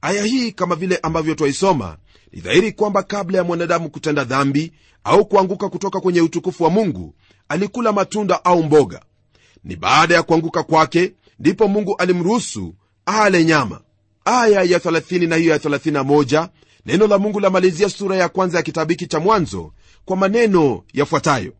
aya 0.00 0.24
hii 0.24 0.52
kama 0.52 0.76
vile 0.76 0.96
ambavyo 1.02 1.34
twaisoma 1.34 1.96
ni 2.32 2.40
dhahiri 2.40 2.72
kwamba 2.72 3.02
kabla 3.02 3.38
ya 3.38 3.44
mwanadamu 3.44 3.90
kutenda 3.90 4.24
dhambi 4.24 4.72
au 5.04 5.26
kuanguka 5.26 5.68
kutoka 5.68 6.00
kwenye 6.00 6.20
utukufu 6.20 6.64
wa 6.64 6.70
mungu 6.70 7.14
alikula 7.48 7.92
matunda 7.92 8.44
au 8.44 8.62
mboga 8.62 9.02
ni 9.64 9.76
baada 9.76 10.14
ya 10.14 10.22
kuanguka 10.22 10.62
kwake 10.62 11.12
ndipo 11.38 11.68
mungu 11.68 11.96
alimruhusu 11.96 12.74
ale 13.06 13.44
nyama 13.44 13.80
aya 14.24 14.62
ya 14.62 14.78
30 14.78 15.28
na 15.28 15.36
hiyo 15.36 15.50
ya 15.52 15.58
31 15.58 16.48
neno 16.86 17.06
la 17.06 17.18
mungu 17.18 17.40
lamalizia 17.40 17.88
sura 17.88 18.16
ya 18.16 18.28
kwanza 18.28 18.58
ya 18.58 18.62
kitabiki 18.62 19.06
cha 19.06 19.20
mwanzo 19.20 19.72
kwa 20.04 20.16
maneno 20.16 20.82
yafuatayo 20.92 21.52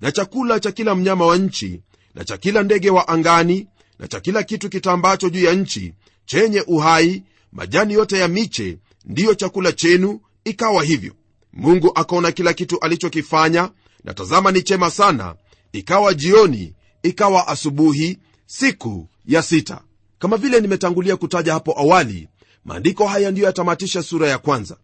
na 0.00 0.12
chakula 0.12 0.60
cha 0.60 0.72
kila 0.72 0.94
mnyama 0.94 1.26
wa 1.26 1.36
nchi 1.36 1.80
na 2.14 2.24
cha 2.24 2.36
kila 2.36 2.62
ndege 2.62 2.90
wa 2.90 3.08
angani 3.08 3.68
na 3.98 4.08
cha 4.08 4.20
kila 4.20 4.42
kitu 4.42 4.68
kitambacho 4.68 5.30
juu 5.30 5.44
ya 5.44 5.52
nchi 5.54 5.94
chenye 6.24 6.60
uhai 6.66 7.22
majani 7.52 7.94
yote 7.94 8.18
ya 8.18 8.28
miche 8.28 8.78
ndiyo 9.04 9.34
chakula 9.34 9.72
chenu 9.72 10.20
ikawa 10.44 10.84
hivyo 10.84 11.12
mungu 11.52 11.92
akaona 11.94 12.32
kila 12.32 12.52
kitu 12.52 12.78
alichokifanya 12.80 13.70
na 14.04 14.14
tazama 14.14 14.52
ni 14.52 14.62
chema 14.62 14.90
sana 14.90 15.34
ikawa 15.72 16.14
jioni 16.14 16.74
ikawa 17.02 17.48
asubuhi 17.48 18.18
siku 18.46 19.08
ya 19.26 19.42
sita 19.42 19.82
kama 20.18 20.36
vile 20.36 20.60
nimetangulia 20.60 21.16
kutaja 21.16 21.52
hapo 21.52 21.78
awali 21.80 22.28
maandiko 22.64 23.06
haya 23.06 23.30
ndiyo 23.30 23.46
yatamatisha 23.46 24.02
sura 24.02 24.28
ya 24.28 24.38
kwanza 24.38 24.76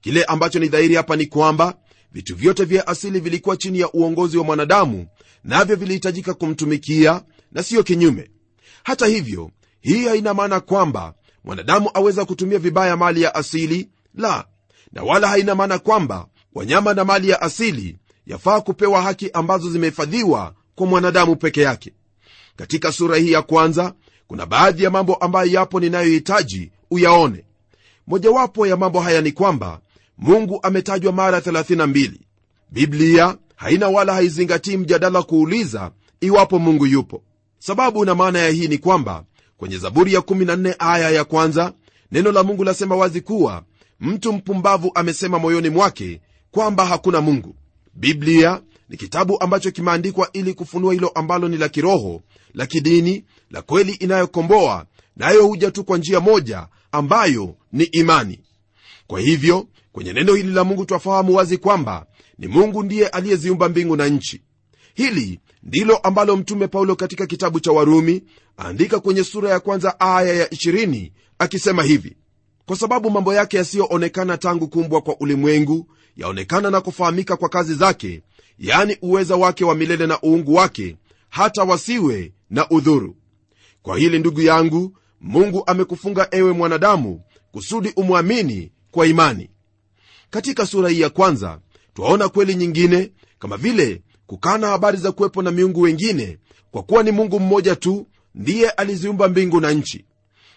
kile 0.00 0.24
ambacho 0.24 0.58
ni 0.58 0.68
dhahiri 0.68 0.94
hapa 0.94 1.16
ni 1.16 1.26
kwamba 1.26 1.78
vitu 2.12 2.36
vyote 2.36 2.64
vya 2.64 2.86
asili 2.86 3.20
vilikuwa 3.20 3.56
chini 3.56 3.80
ya 3.80 3.92
uongozi 3.92 4.38
wa 4.38 4.44
mwanadamu 4.44 5.06
navyo 5.44 5.76
vilihitajika 5.76 6.34
kumtumikia 6.34 7.22
na 7.52 7.62
siyo 7.62 7.82
kinyume 7.82 8.30
hata 8.88 9.06
hivyo 9.06 9.50
hii 9.80 10.06
haina 10.08 10.34
maana 10.34 10.60
kwamba 10.60 11.14
mwanadamu 11.44 11.90
aweza 11.94 12.24
kutumia 12.24 12.58
vibaya 12.58 12.96
mali 12.96 13.22
ya 13.22 13.34
asili 13.34 13.88
la 14.14 14.44
na 14.92 15.02
wala 15.02 15.28
haina 15.28 15.54
maana 15.54 15.78
kwamba 15.78 16.26
wanyama 16.54 16.94
na 16.94 17.04
mali 17.04 17.28
ya 17.28 17.42
asili 17.42 17.96
yafaa 18.26 18.60
kupewa 18.60 19.02
haki 19.02 19.30
ambazo 19.30 19.70
zimehifadhiwa 19.70 20.54
kwa 20.74 20.86
mwanadamu 20.86 21.36
peke 21.36 21.60
yake 21.62 21.92
katika 22.56 22.92
sura 22.92 23.16
hii 23.16 23.32
ya 23.32 23.42
kwanza 23.42 23.94
kuna 24.26 24.46
baadhi 24.46 24.84
ya 24.84 24.90
mambo 24.90 25.14
ambayo 25.14 25.50
yapo 25.50 25.80
ninayohitaji 25.80 26.70
uyaone 26.90 27.44
mojawapo 28.06 28.66
ya 28.66 28.76
mambo 28.76 29.00
haya 29.00 29.20
ni 29.20 29.32
kwamba 29.32 29.80
mungu 30.18 30.58
ametajwa 30.62 31.12
mara 31.12 31.38
32 31.40 32.10
biblia 32.70 33.36
haina 33.56 33.88
wala 33.88 34.14
haizingatii 34.14 34.76
mjadala 34.76 35.22
kuuliza 35.22 35.90
iwapo 36.20 36.58
mungu 36.58 36.86
yupo 36.86 37.22
sababu 37.58 38.04
na 38.04 38.14
maana 38.14 38.38
ya 38.38 38.48
hii 38.48 38.68
ni 38.68 38.78
kwamba 38.78 39.24
kwenye 39.56 39.78
zaburi 39.78 40.14
ya 40.14 40.20
14 40.20 40.74
aya 40.78 41.10
ya 41.10 41.24
kwanza 41.24 41.72
neno 42.12 42.32
la 42.32 42.42
mungu 42.42 42.64
lasema 42.64 42.96
wazi 42.96 43.20
kuwa 43.20 43.62
mtu 44.00 44.32
mpumbavu 44.32 44.90
amesema 44.94 45.38
moyoni 45.38 45.68
mwake 45.70 46.20
kwamba 46.50 46.86
hakuna 46.86 47.20
mungu 47.20 47.56
biblia 47.94 48.62
ni 48.88 48.96
kitabu 48.96 49.42
ambacho 49.42 49.70
kimeandikwa 49.70 50.28
ili 50.32 50.54
kufunua 50.54 50.92
hilo 50.94 51.08
ambalo 51.08 51.48
ni 51.48 51.56
la 51.56 51.68
kiroho 51.68 52.22
la 52.54 52.66
kidini 52.66 53.24
la 53.50 53.62
kweli 53.62 53.92
inayokomboa 53.92 54.86
nayo 55.16 55.46
huja 55.46 55.70
tu 55.70 55.84
kwa 55.84 55.98
njia 55.98 56.20
moja 56.20 56.66
ambayo 56.92 57.54
ni 57.72 57.84
imani 57.84 58.40
kwa 59.06 59.20
hivyo 59.20 59.66
kwenye 59.92 60.12
neno 60.12 60.34
hili 60.34 60.52
la 60.52 60.64
mungu 60.64 60.84
twafahamu 60.84 61.34
wazi 61.34 61.58
kwamba 61.58 62.06
ni 62.38 62.46
mungu 62.46 62.82
ndiye 62.82 63.08
aliyeziumba 63.08 63.68
mbingu 63.68 63.96
na 63.96 64.06
nchi 64.08 64.42
hili 64.94 65.40
ndilo 65.62 65.96
ambalo 65.96 66.36
mtume 66.36 66.68
paulo 66.68 66.96
katika 66.96 67.26
kitabu 67.26 67.60
cha 67.60 67.72
warumi 67.72 68.22
aandika 68.58 69.00
kwenye 69.00 69.24
sura 69.24 69.50
ya 69.50 69.60
kwanza 69.60 70.00
aya 70.00 70.34
ya 70.34 70.46
20 70.46 71.10
akisema 71.38 71.82
hivi 71.82 72.16
kwa 72.66 72.76
sababu 72.76 73.10
mambo 73.10 73.34
yake 73.34 73.56
yasiyoonekana 73.56 74.38
tangu 74.38 74.68
kumbwa 74.68 75.00
kwa 75.00 75.16
ulimwengu 75.20 75.86
yaonekana 76.16 76.70
na 76.70 76.80
kufahamika 76.80 77.36
kwa 77.36 77.48
kazi 77.48 77.74
zake 77.74 78.22
yaani 78.58 78.96
uweza 79.02 79.36
wake 79.36 79.64
wa 79.64 79.74
milele 79.74 80.06
na 80.06 80.18
uungu 80.22 80.54
wake 80.54 80.96
hata 81.28 81.62
wasiwe 81.64 82.32
na 82.50 82.68
udhuru 82.70 83.16
kwa 83.82 83.98
hili 83.98 84.18
ndugu 84.18 84.40
yangu 84.42 84.96
mungu 85.20 85.62
amekufunga 85.66 86.28
ewe 86.30 86.52
mwanadamu 86.52 87.20
kusudi 87.52 87.92
umwamini 87.96 88.72
kwa 88.90 89.06
imani 89.06 89.50
katika 90.30 90.66
sura 90.66 90.88
hii 90.88 91.00
ya 91.00 91.10
kwanza 91.10 91.60
twaona 91.94 92.28
kweli 92.28 92.54
nyingine 92.54 93.12
kama 93.38 93.56
vile 93.56 94.02
kukaa 94.28 94.58
habari 94.58 94.98
za 94.98 95.12
kuwepo 95.12 95.42
na 95.42 95.50
miungu 95.50 95.80
wengine 95.82 96.38
kwa 96.70 96.82
kuwa 96.82 97.02
ni 97.02 97.10
mungu 97.10 97.40
mmoja 97.40 97.76
tu 97.76 98.06
ndiye 98.34 98.70
aliziumba 98.70 99.28
mbingu 99.28 99.60
na 99.60 99.70
nchi 99.72 100.04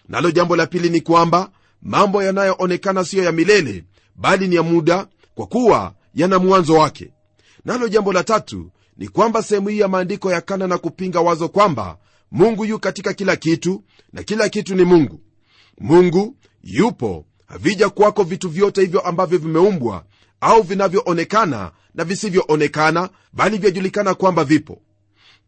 nalo 0.08 0.30
jambo 0.30 0.56
la 0.56 0.66
pili 0.66 0.90
ni 0.90 1.00
kwamba 1.00 1.50
mambo 1.82 2.22
yanayoonekana 2.22 3.04
siyo 3.04 3.24
ya 3.24 3.32
milele 3.32 3.84
bali 4.16 4.48
ni 4.48 4.54
ya 4.54 4.62
muda 4.62 5.06
kwa 5.34 5.46
kuwa 5.46 5.94
yana 6.14 6.38
mwanzo 6.38 6.74
wake 6.74 7.12
nalo 7.64 7.88
jambo 7.88 8.12
la 8.12 8.24
tatu 8.24 8.70
ni 8.96 9.08
kwamba 9.08 9.42
sehemu 9.42 9.68
hii 9.68 9.78
ya 9.78 9.88
maandiko 9.88 10.32
yakana 10.32 10.66
na 10.66 10.78
kupinga 10.78 11.20
wazo 11.20 11.48
kwamba 11.48 11.98
mungu 12.30 12.64
yu 12.64 12.78
katika 12.78 13.12
kila 13.14 13.36
kitu 13.36 13.84
na 14.12 14.22
kila 14.22 14.48
kitu 14.48 14.74
ni 14.74 14.84
mungu 14.84 15.20
mungu 15.80 16.36
yupo 16.62 17.24
havija 17.46 17.90
kwako 17.90 18.24
vitu 18.24 18.48
vyote 18.48 18.80
hivyo 18.80 19.00
ambavyo 19.00 19.38
vimeumbwa 19.38 20.04
au 20.42 20.62
vinavyoonekana 20.62 21.72
na 21.94 22.04
visivyoonekana 22.04 23.08
bali 23.32 23.58
vyajulikana 23.58 24.14
kwamba 24.14 24.44
vipo 24.44 24.82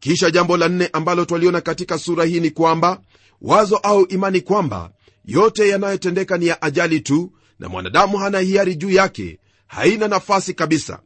kisha 0.00 0.30
jambo 0.30 0.56
la 0.56 0.68
nne 0.68 0.90
ambalo 0.92 1.24
twaliona 1.24 1.60
katika 1.60 1.98
sura 1.98 2.24
hii 2.24 2.40
ni 2.40 2.50
kwamba 2.50 3.00
wazo 3.40 3.76
au 3.76 4.06
imani 4.06 4.40
kwamba 4.40 4.90
yote 5.24 5.68
yanayotendeka 5.68 6.38
ni 6.38 6.46
ya 6.46 6.62
ajali 6.62 7.00
tu 7.00 7.32
na 7.58 7.68
mwanadamu 7.68 8.18
hana 8.18 8.38
hiari 8.38 8.76
juu 8.76 8.90
yake 8.90 9.38
haina 9.66 10.08
nafasi 10.08 10.54
kabisa 10.54 11.00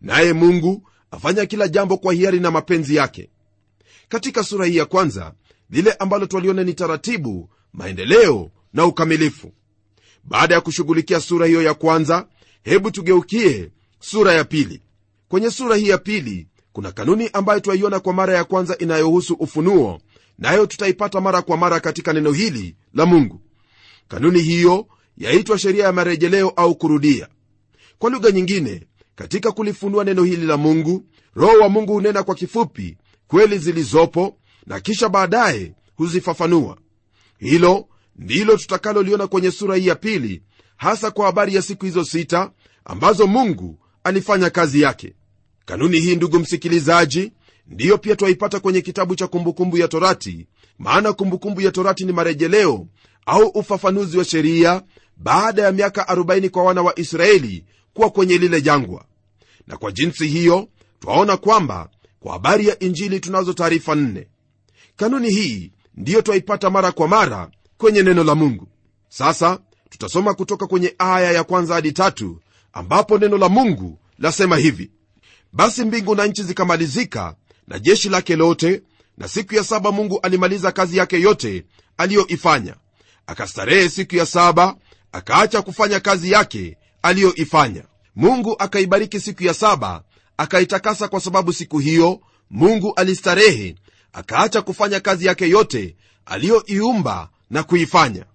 naye 0.00 0.32
mungu 0.32 0.88
afanya 1.10 1.46
kila 1.46 1.68
jambo 1.68 1.96
kwa 1.98 2.14
hiari 2.14 2.40
na 2.40 2.50
mapenzi 2.50 2.96
yake 2.96 3.30
katika 4.08 4.44
sura 4.44 4.66
hii 4.66 4.76
ya 4.76 4.84
kwanza 4.86 5.32
lile 5.70 5.92
ambalo 5.92 6.26
twaliona 6.26 6.64
ni 6.64 6.74
taratibu 6.74 7.50
maendeleo 7.72 8.50
na 8.72 8.84
ukamilifu 8.86 9.52
baada 10.24 10.54
ya 10.54 10.60
kushughulikia 10.60 11.20
sura 11.20 11.46
hiyo 11.46 11.62
ya 11.62 11.74
kwanza 11.74 12.26
hebu 12.64 12.90
tugeukie 12.90 13.70
sura 14.00 14.32
ya 14.32 14.44
pili 14.44 14.82
kwenye 15.28 15.50
sura 15.50 15.76
hii 15.76 15.88
ya 15.88 15.98
pili 15.98 16.46
kuna 16.72 16.92
kanuni 16.92 17.30
ambayo 17.32 17.60
twaiona 17.60 18.00
kwa 18.00 18.12
mara 18.12 18.34
ya 18.34 18.44
kwanza 18.44 18.78
inayohusu 18.78 19.34
ufunuo 19.34 20.00
nayo 20.38 20.60
na 20.60 20.66
tutaipata 20.66 21.20
mara 21.20 21.42
kwa 21.42 21.56
mara 21.56 21.80
katika 21.80 22.12
neno 22.12 22.32
hili 22.32 22.76
la 22.94 23.06
mungu 23.06 23.40
kanuni 24.08 24.40
hiyo 24.42 24.86
yaitwa 25.16 25.58
sheria 25.58 25.84
ya 25.84 25.92
marejeleo 25.92 26.48
au 26.48 26.74
kurudia 26.74 27.28
kwa 27.98 28.10
lugha 28.10 28.30
nyingine 28.30 28.86
katika 29.14 29.52
kulifunua 29.52 30.04
neno 30.04 30.24
hili 30.24 30.46
la 30.46 30.56
mungu 30.56 31.04
roho 31.34 31.58
wa 31.58 31.68
mungu 31.68 31.92
hunena 31.92 32.22
kwa 32.22 32.34
kifupi 32.34 32.96
kweli 33.26 33.58
zilizopo 33.58 34.38
na 34.66 34.80
kisha 34.80 35.08
baadaye 35.08 35.74
huzifafanua 35.96 36.78
hilo 37.38 37.88
ndilo 38.16 38.56
tutakaloliona 38.56 39.26
kwenye 39.26 39.50
sura 39.50 39.76
hii 39.76 39.86
ya 39.86 39.94
pili 39.94 40.42
hasa 40.76 41.10
kwa 41.10 41.26
habari 41.26 41.54
ya 41.54 41.62
siku 41.62 41.84
hizo 41.84 42.04
sita 42.04 42.50
ambazo 42.84 43.26
mungu 43.26 43.78
alifanya 44.04 44.50
kazi 44.50 44.80
yake 44.80 45.14
kanuni 45.64 46.00
hii 46.00 46.16
ndugu 46.16 46.38
msikilizaji 46.38 47.32
ndiyo 47.66 47.98
pia 47.98 48.16
twaipata 48.16 48.60
kwenye 48.60 48.80
kitabu 48.80 49.16
cha 49.16 49.26
kumbukumbu 49.26 49.78
ya 49.78 49.88
torati 49.88 50.46
maana 50.78 51.12
kumbukumbu 51.12 51.60
ya 51.60 51.72
torati 51.72 52.04
ni 52.04 52.12
marejeleo 52.12 52.86
au 53.26 53.46
ufafanuzi 53.46 54.18
wa 54.18 54.24
sheria 54.24 54.82
baada 55.16 55.62
ya 55.62 55.72
miaka 55.72 56.14
40 56.14 56.48
kwa 56.48 56.62
wana 56.64 56.82
wa 56.82 56.98
israeli 56.98 57.64
kuwa 57.94 58.10
kwenye 58.10 58.38
lile 58.38 58.60
jangwa 58.62 59.04
na 59.66 59.76
kwa 59.76 59.92
jinsi 59.92 60.26
hiyo 60.28 60.68
twaona 61.00 61.36
kwamba 61.36 61.88
kwa 62.20 62.32
habari 62.32 62.68
ya 62.68 62.78
injili 62.78 63.20
tunazo 63.20 63.52
taarifa 63.52 63.94
nne 63.94 64.28
kanuni 64.96 65.30
hii 65.30 65.72
ndiyo 65.94 66.22
twaipata 66.22 66.70
mara 66.70 66.92
kwa 66.92 67.08
mara 67.08 67.50
kwenye 67.78 68.02
neno 68.02 68.24
la 68.24 68.34
mungu 68.34 68.68
sasa 69.08 69.58
tutasoma 69.98 70.34
kutoka 70.34 70.66
kwenye 70.66 70.94
aya 70.98 71.32
ya 71.32 71.44
kwanza 71.44 71.74
hadi 71.74 71.92
tatu 71.92 72.40
ambapo 72.72 73.18
neno 73.18 73.38
la 73.38 73.48
mungu 73.48 73.98
lasema 74.18 74.56
hivi 74.56 74.90
basi 75.52 75.84
mbingu 75.84 76.14
na 76.14 76.26
nchi 76.26 76.42
zikamalizika 76.42 77.34
na 77.68 77.78
jeshi 77.78 78.08
lake 78.08 78.36
lote 78.36 78.82
na 79.18 79.28
siku 79.28 79.54
ya 79.54 79.64
saba 79.64 79.92
mungu 79.92 80.20
alimaliza 80.22 80.72
kazi 80.72 80.96
yake 80.96 81.20
yote 81.20 81.64
aliyoifanya 81.96 82.76
akastarehe 83.26 83.88
siku 83.88 84.16
ya 84.16 84.26
saba 84.26 84.76
akaacha 85.12 85.62
kufanya 85.62 86.00
kazi 86.00 86.30
yake 86.30 86.76
aliyoifanya 87.02 87.84
mungu 88.16 88.56
akaibariki 88.58 89.20
siku 89.20 89.42
ya 89.44 89.54
saba 89.54 90.02
akaitakasa 90.36 91.08
kwa 91.08 91.20
sababu 91.20 91.52
siku 91.52 91.78
hiyo 91.78 92.20
mungu 92.50 92.92
alistarehe 92.96 93.74
akaacha 94.12 94.62
kufanya 94.62 95.00
kazi 95.00 95.26
yake 95.26 95.48
yote 95.48 95.96
aliyoiumba 96.26 97.30
na 97.50 97.62
kuifanya 97.62 98.26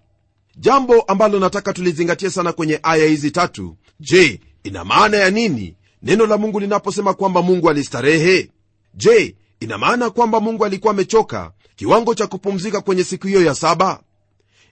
jambo 0.60 1.00
ambalo 1.00 1.38
nataka 1.40 1.72
tulizingatie 1.72 2.30
sana 2.30 2.52
kwenye 2.52 2.80
aya 2.82 3.06
hizi 3.06 3.30
tatu 3.30 3.76
je 4.00 4.40
ina 4.64 4.84
maana 4.84 5.16
ya 5.16 5.30
nini 5.30 5.76
neno 6.02 6.26
la 6.26 6.36
mungu 6.38 6.60
linaposema 6.60 7.14
kwamba 7.14 7.42
mungu 7.42 7.70
alistarehe 7.70 8.50
je 8.94 9.36
ina 9.60 9.78
maana 9.78 10.10
kwamba 10.10 10.40
mungu 10.40 10.64
alikuwa 10.64 10.92
amechoka 10.92 11.52
kiwango 11.76 12.14
cha 12.14 12.26
kupumzika 12.26 12.80
kwenye 12.80 13.04
siku 13.04 13.26
hiyo 13.26 13.42
ya 13.44 13.54
saba 13.54 14.02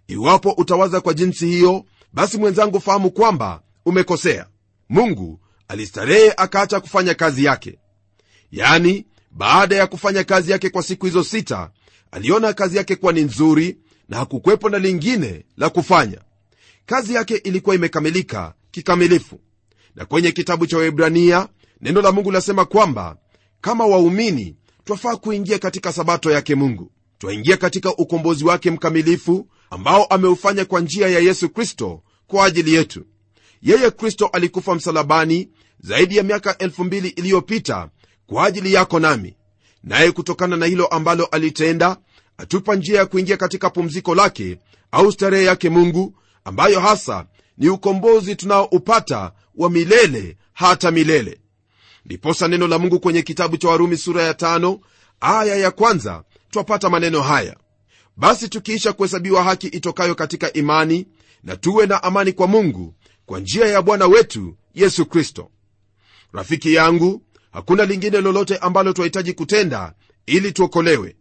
iwapo 0.09 0.51
utawaza 0.51 1.01
kwa 1.01 1.14
jinsi 1.14 1.46
hiyo 1.46 1.85
basi 2.12 2.38
mwenzangu 2.38 2.81
fahamu 2.81 3.11
kwamba 3.11 3.62
umekosea 3.87 4.46
mungu 4.88 5.40
alistarehe 5.68 6.33
akaacha 6.37 6.81
kufanya 6.81 7.14
kazi 7.14 7.44
yake 7.44 7.79
yaani 8.53 9.07
baada 9.31 9.77
ya 9.77 9.87
kufanya 9.87 10.24
kazi 10.24 10.53
yake 10.53 10.70
kwa 10.70 10.83
siku 10.83 11.07
hizo 11.07 11.24
sita 11.24 11.70
aliona 12.11 12.53
kazi 12.53 12.77
yake 12.77 12.96
kuwa 12.96 13.12
ni 13.12 13.20
nzuri 13.20 13.77
na 14.09 14.16
hakukwepo 14.18 14.68
na 14.71 14.79
lingine 14.79 15.44
la 15.57 15.71
kufanya 15.71 16.21
kazi 16.87 17.14
yake 17.14 17.37
ilikuwa 17.37 17.75
imekamilika 17.75 18.55
kikamilifu 18.71 19.40
na 19.94 20.05
kwenye 20.05 20.33
kitabu 20.33 20.66
cha 20.66 20.77
waibrania 20.79 21.49
neno 21.81 22.03
la 22.03 22.12
mungu 22.12 22.31
lasema 22.31 22.64
kwamba 22.64 23.16
kama 23.61 23.87
waumini 23.87 24.57
twafaa 24.85 25.16
kuingia 25.16 25.59
katika 25.59 25.92
sabato 25.92 26.31
yake 26.31 26.55
mungu 26.55 26.92
twaingia 27.18 27.57
katika 27.57 27.97
ukombozi 27.97 28.44
wake 28.44 28.71
mkamilifu 28.71 29.49
ambao 29.71 30.05
ameufanya 30.05 30.64
kwa 30.64 30.81
njia 30.81 31.09
ya 31.09 31.18
yesu 31.18 31.49
kristo 31.49 32.03
kwa 32.27 32.44
ajili 32.47 32.75
yetu 32.75 33.07
yeye 33.62 33.90
kristo 33.90 34.27
alikufa 34.27 34.75
msalabani 34.75 35.49
zaidi 35.81 36.16
ya 36.16 36.23
miaka 36.23 36.53
2 36.53 37.12
iliyopita 37.16 37.90
kwa 38.27 38.44
ajili 38.47 38.73
yako 38.73 39.01
nami 39.01 39.37
naye 39.83 40.12
kutokana 40.12 40.57
na 40.57 40.66
hilo 40.66 40.87
ambalo 40.87 41.25
alitenda 41.25 41.97
atupa 42.38 42.74
njia 42.74 42.98
ya 42.98 43.07
kuingia 43.07 43.37
katika 43.37 43.70
pumziko 43.70 44.14
lake 44.14 44.59
au 44.90 45.12
starehe 45.12 45.44
yake 45.44 45.70
mungu 45.70 46.14
ambayo 46.44 46.81
hasa 46.81 47.27
ni 47.59 47.68
ukombozi 47.68 48.37
tunaoupata 48.37 49.33
wa 49.57 49.70
milele 49.70 50.37
hata 50.53 50.90
milele 50.90 51.40
ndiposa 52.05 52.48
neno 52.48 52.68
la 52.68 52.79
mungu 52.79 53.01
kwenye 53.01 53.22
kitabu 53.22 53.57
cha 53.57 53.68
warumi 53.68 53.96
sura 53.96 54.22
ya 54.22 54.35
tano 54.35 54.81
aya 55.20 55.57
ya 55.57 55.70
kwanza 55.70 56.22
twapata 56.51 56.90
maneno 56.90 57.22
haya 57.22 57.57
basi 58.16 58.48
tukiisha 58.48 58.92
kuhesabiwa 58.92 59.44
haki 59.44 59.66
itokayo 59.66 60.14
katika 60.14 60.53
imani 60.53 61.07
na 61.42 61.57
tuwe 61.57 61.87
na 61.87 62.03
amani 62.03 62.33
kwa 62.33 62.46
mungu 62.46 62.94
kwa 63.27 63.38
njia 63.40 63.66
ya 63.66 63.83
bwana 63.83 64.07
wetu 64.07 64.57
yesu 64.74 65.07
kristo 65.07 65.51
rafiki 66.33 66.74
yangu 66.74 67.22
hakuna 67.53 67.85
lingine 67.85 68.20
lolote 68.20 68.57
ambalo 68.57 68.92
twahitaji 68.92 69.33
kutenda 69.33 69.94
ili 70.27 70.53
tuokolewe 70.53 71.16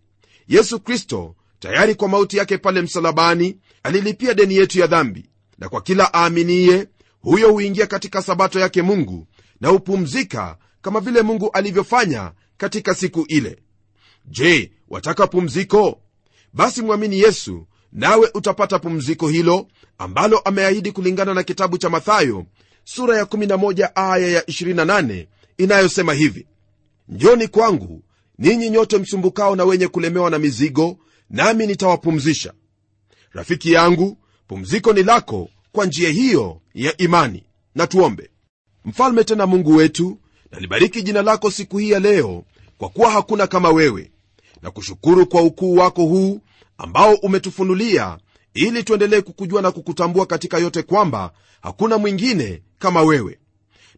yesu 0.47 0.79
kristo 0.79 1.35
tayari 1.59 1.95
kwa 1.95 2.07
mauti 2.07 2.37
yake 2.37 2.57
pale 2.57 2.81
msalabani 2.81 3.57
alilipia 3.83 4.33
deni 4.33 4.55
yetu 4.55 4.79
ya 4.79 4.87
dhambi 4.87 5.25
na 5.59 5.69
kwa 5.69 5.81
kila 5.81 6.09
aaminiye 6.13 6.87
huyo 7.21 7.51
huingia 7.51 7.87
katika 7.87 8.21
sabato 8.21 8.59
yake 8.59 8.81
mungu 8.81 9.27
na 9.61 9.69
hupumzika 9.69 10.57
kama 10.81 10.99
vile 10.99 11.21
mungu 11.21 11.49
alivyofanya 11.53 12.31
katika 12.57 12.95
siku 12.95 13.25
ile 13.27 13.59
je 14.25 14.71
wataka 14.89 15.27
pumziko 15.27 16.01
basi 16.53 16.81
mwamini 16.81 17.19
yesu 17.19 17.67
nawe 17.91 18.29
utapata 18.33 18.79
pumziko 18.79 19.27
hilo 19.27 19.67
ambalo 19.97 20.39
ameahidi 20.39 20.91
kulingana 20.91 21.33
na 21.33 21.43
kitabu 21.43 21.77
cha 21.77 21.89
mathayo 21.89 22.45
sura 22.83 23.17
ya 23.17 23.23
11 23.23 23.89
aya 23.95 24.27
ya 24.27 24.41
28 24.41 25.27
inayosema 25.57 26.13
hivi 26.13 26.47
njoni 27.09 27.47
kwangu 27.47 28.03
ninyi 28.37 28.69
nyote 28.69 28.97
msumbukao 28.97 29.55
na 29.55 29.65
wenye 29.65 29.87
kulemewa 29.87 30.29
na 30.29 30.39
mizigo 30.39 30.97
nami 31.29 31.67
nitawapumzisha 31.67 32.53
rafiki 33.31 33.71
yangu 33.71 34.17
pumziko 34.47 34.93
ni 34.93 35.03
lako 35.03 35.49
kwa 35.71 35.85
njia 35.85 36.09
hiyo 36.09 36.61
ya 36.73 36.97
imani 36.97 37.43
na 37.75 37.87
tuombe 37.87 38.29
mfalme 38.85 39.23
tena 39.23 39.45
mungu 39.47 39.75
wetu 39.75 40.19
nalibariki 40.51 41.01
jina 41.03 41.21
lako 41.21 41.51
siku 41.51 41.77
hii 41.77 41.89
ya 41.91 41.99
leo 41.99 42.43
kwa 42.77 42.89
kuwa 42.89 43.11
hakuna 43.11 43.47
kama 43.47 43.69
wewe 43.69 44.11
na 44.61 44.71
kushukuru 44.71 45.27
kwa 45.27 45.41
ukuu 45.41 45.75
wako 45.75 46.01
huu 46.05 46.39
ambao 46.77 47.13
umetufunulia 47.13 48.17
ili 48.53 48.83
tuendelee 48.83 49.21
kukujua 49.21 49.61
na 49.61 49.71
kukutambua 49.71 50.25
katika 50.25 50.57
yote 50.57 50.83
kwamba 50.83 51.31
hakuna 51.61 51.97
mwingine 51.97 52.61
kama 52.79 53.01
wewe 53.01 53.39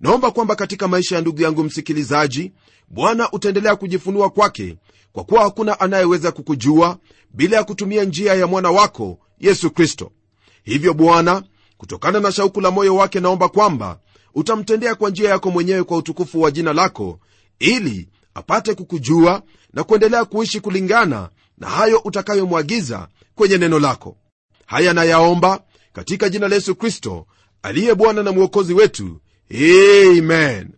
naomba 0.01 0.31
kwamba 0.31 0.55
katika 0.55 0.87
maisha 0.87 1.15
ya 1.15 1.21
ndugu 1.21 1.41
yangu 1.41 1.63
msikilizaji 1.63 2.53
bwana 2.87 3.31
utaendelea 3.31 3.75
kujifunua 3.75 4.29
kwake 4.29 4.77
kwa 5.11 5.23
kuwa 5.23 5.43
hakuna 5.43 5.79
anayeweza 5.79 6.31
kukujua 6.31 6.97
bila 7.33 7.57
ya 7.57 7.63
kutumia 7.63 8.03
njia 8.03 8.33
ya 8.33 8.47
mwana 8.47 8.71
wako 8.71 9.19
yesu 9.39 9.71
kristo 9.71 10.11
hivyo 10.63 10.93
bwana 10.93 11.43
kutokana 11.77 12.19
na 12.19 12.31
shauku 12.31 12.61
la 12.61 12.71
moyo 12.71 12.95
wake 12.95 13.19
naomba 13.19 13.49
kwamba 13.49 13.99
utamtendea 14.35 14.95
kwa 14.95 15.09
njia 15.09 15.29
yako 15.29 15.51
mwenyewe 15.51 15.83
kwa 15.83 15.97
utukufu 15.97 16.41
wa 16.41 16.51
jina 16.51 16.73
lako 16.73 17.19
ili 17.59 18.09
apate 18.33 18.73
kukujua 18.73 19.43
na 19.73 19.83
kuendelea 19.83 20.25
kuishi 20.25 20.59
kulingana 20.59 21.29
na 21.57 21.69
hayo 21.69 21.99
utakayomwagiza 21.99 23.07
kwenye 23.35 23.57
neno 23.57 23.79
lako 23.79 24.17
haya 24.65 24.93
nayaomba 24.93 25.63
katika 25.93 26.29
jina 26.29 26.47
la 26.47 26.55
yesu 26.55 26.75
kristo 26.75 27.25
aliye 27.61 27.95
bwana 27.95 28.23
na 28.23 28.31
mwokozi 28.31 28.73
wetu 28.73 29.21
amen 29.51 30.69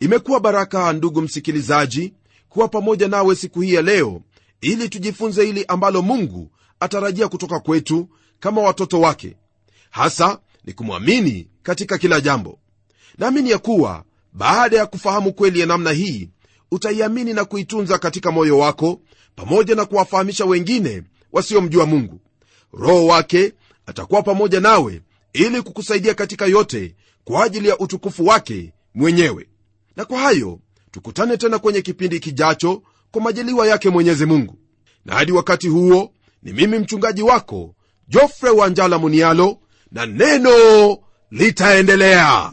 imekuwa 0.00 0.40
baraka 0.40 0.92
ndugu 0.92 1.22
msikilizaji 1.22 2.12
kuwa 2.48 2.68
pamoja 2.68 3.08
nawe 3.08 3.34
siku 3.36 3.60
hii 3.60 3.74
ya 3.74 3.82
leo 3.82 4.20
ili 4.60 4.88
tujifunze 4.88 5.44
hili 5.44 5.64
ambalo 5.68 6.02
mungu 6.02 6.50
atarajia 6.80 7.28
kutoka 7.28 7.60
kwetu 7.60 8.08
kama 8.40 8.60
watoto 8.62 9.00
wake 9.00 9.36
hasa 9.90 10.38
ni 10.64 10.72
kumwamini 10.72 11.48
katika 11.62 11.98
kila 11.98 12.20
jambo 12.20 12.58
naamini 13.18 13.50
ya 13.50 13.58
kuwa 13.58 14.04
baada 14.32 14.76
ya 14.76 14.86
kufahamu 14.86 15.32
kweli 15.32 15.60
ya 15.60 15.66
namna 15.66 15.90
hii 15.90 16.30
utaiamini 16.70 17.32
na 17.32 17.44
kuitunza 17.44 17.98
katika 17.98 18.30
moyo 18.30 18.58
wako 18.58 19.00
pamoja 19.36 19.74
na 19.74 19.84
kuwafahamisha 19.84 20.44
wengine 20.44 21.02
wasiomjua 21.32 21.86
mungu 21.86 22.20
roho 22.72 23.06
wake 23.06 23.52
atakuwa 23.86 24.22
pamoja 24.22 24.60
nawe 24.60 25.02
ili 25.32 25.62
kukusaidia 25.62 26.14
katika 26.14 26.46
yote 26.46 26.94
kwa 27.28 27.44
ajili 27.44 27.68
ya 27.68 27.78
utukufu 27.78 28.26
wake 28.26 28.72
mwenyewe 28.94 29.48
na 29.96 30.04
kwa 30.04 30.18
hayo 30.18 30.58
tukutane 30.90 31.36
tena 31.36 31.58
kwenye 31.58 31.82
kipindi 31.82 32.20
kijacho 32.20 32.82
kwa 33.10 33.22
majaliwa 33.22 33.66
yake 33.66 33.90
mwenyezi 33.90 34.26
mungu 34.26 34.58
na 35.04 35.14
hadi 35.14 35.32
wakati 35.32 35.68
huo 35.68 36.12
ni 36.42 36.52
mimi 36.52 36.78
mchungaji 36.78 37.22
wako 37.22 37.74
jofre 38.08 38.50
wanjala 38.50 38.98
munialo 38.98 39.58
na 39.92 40.06
neno 40.06 40.96
litaendelea 41.30 42.52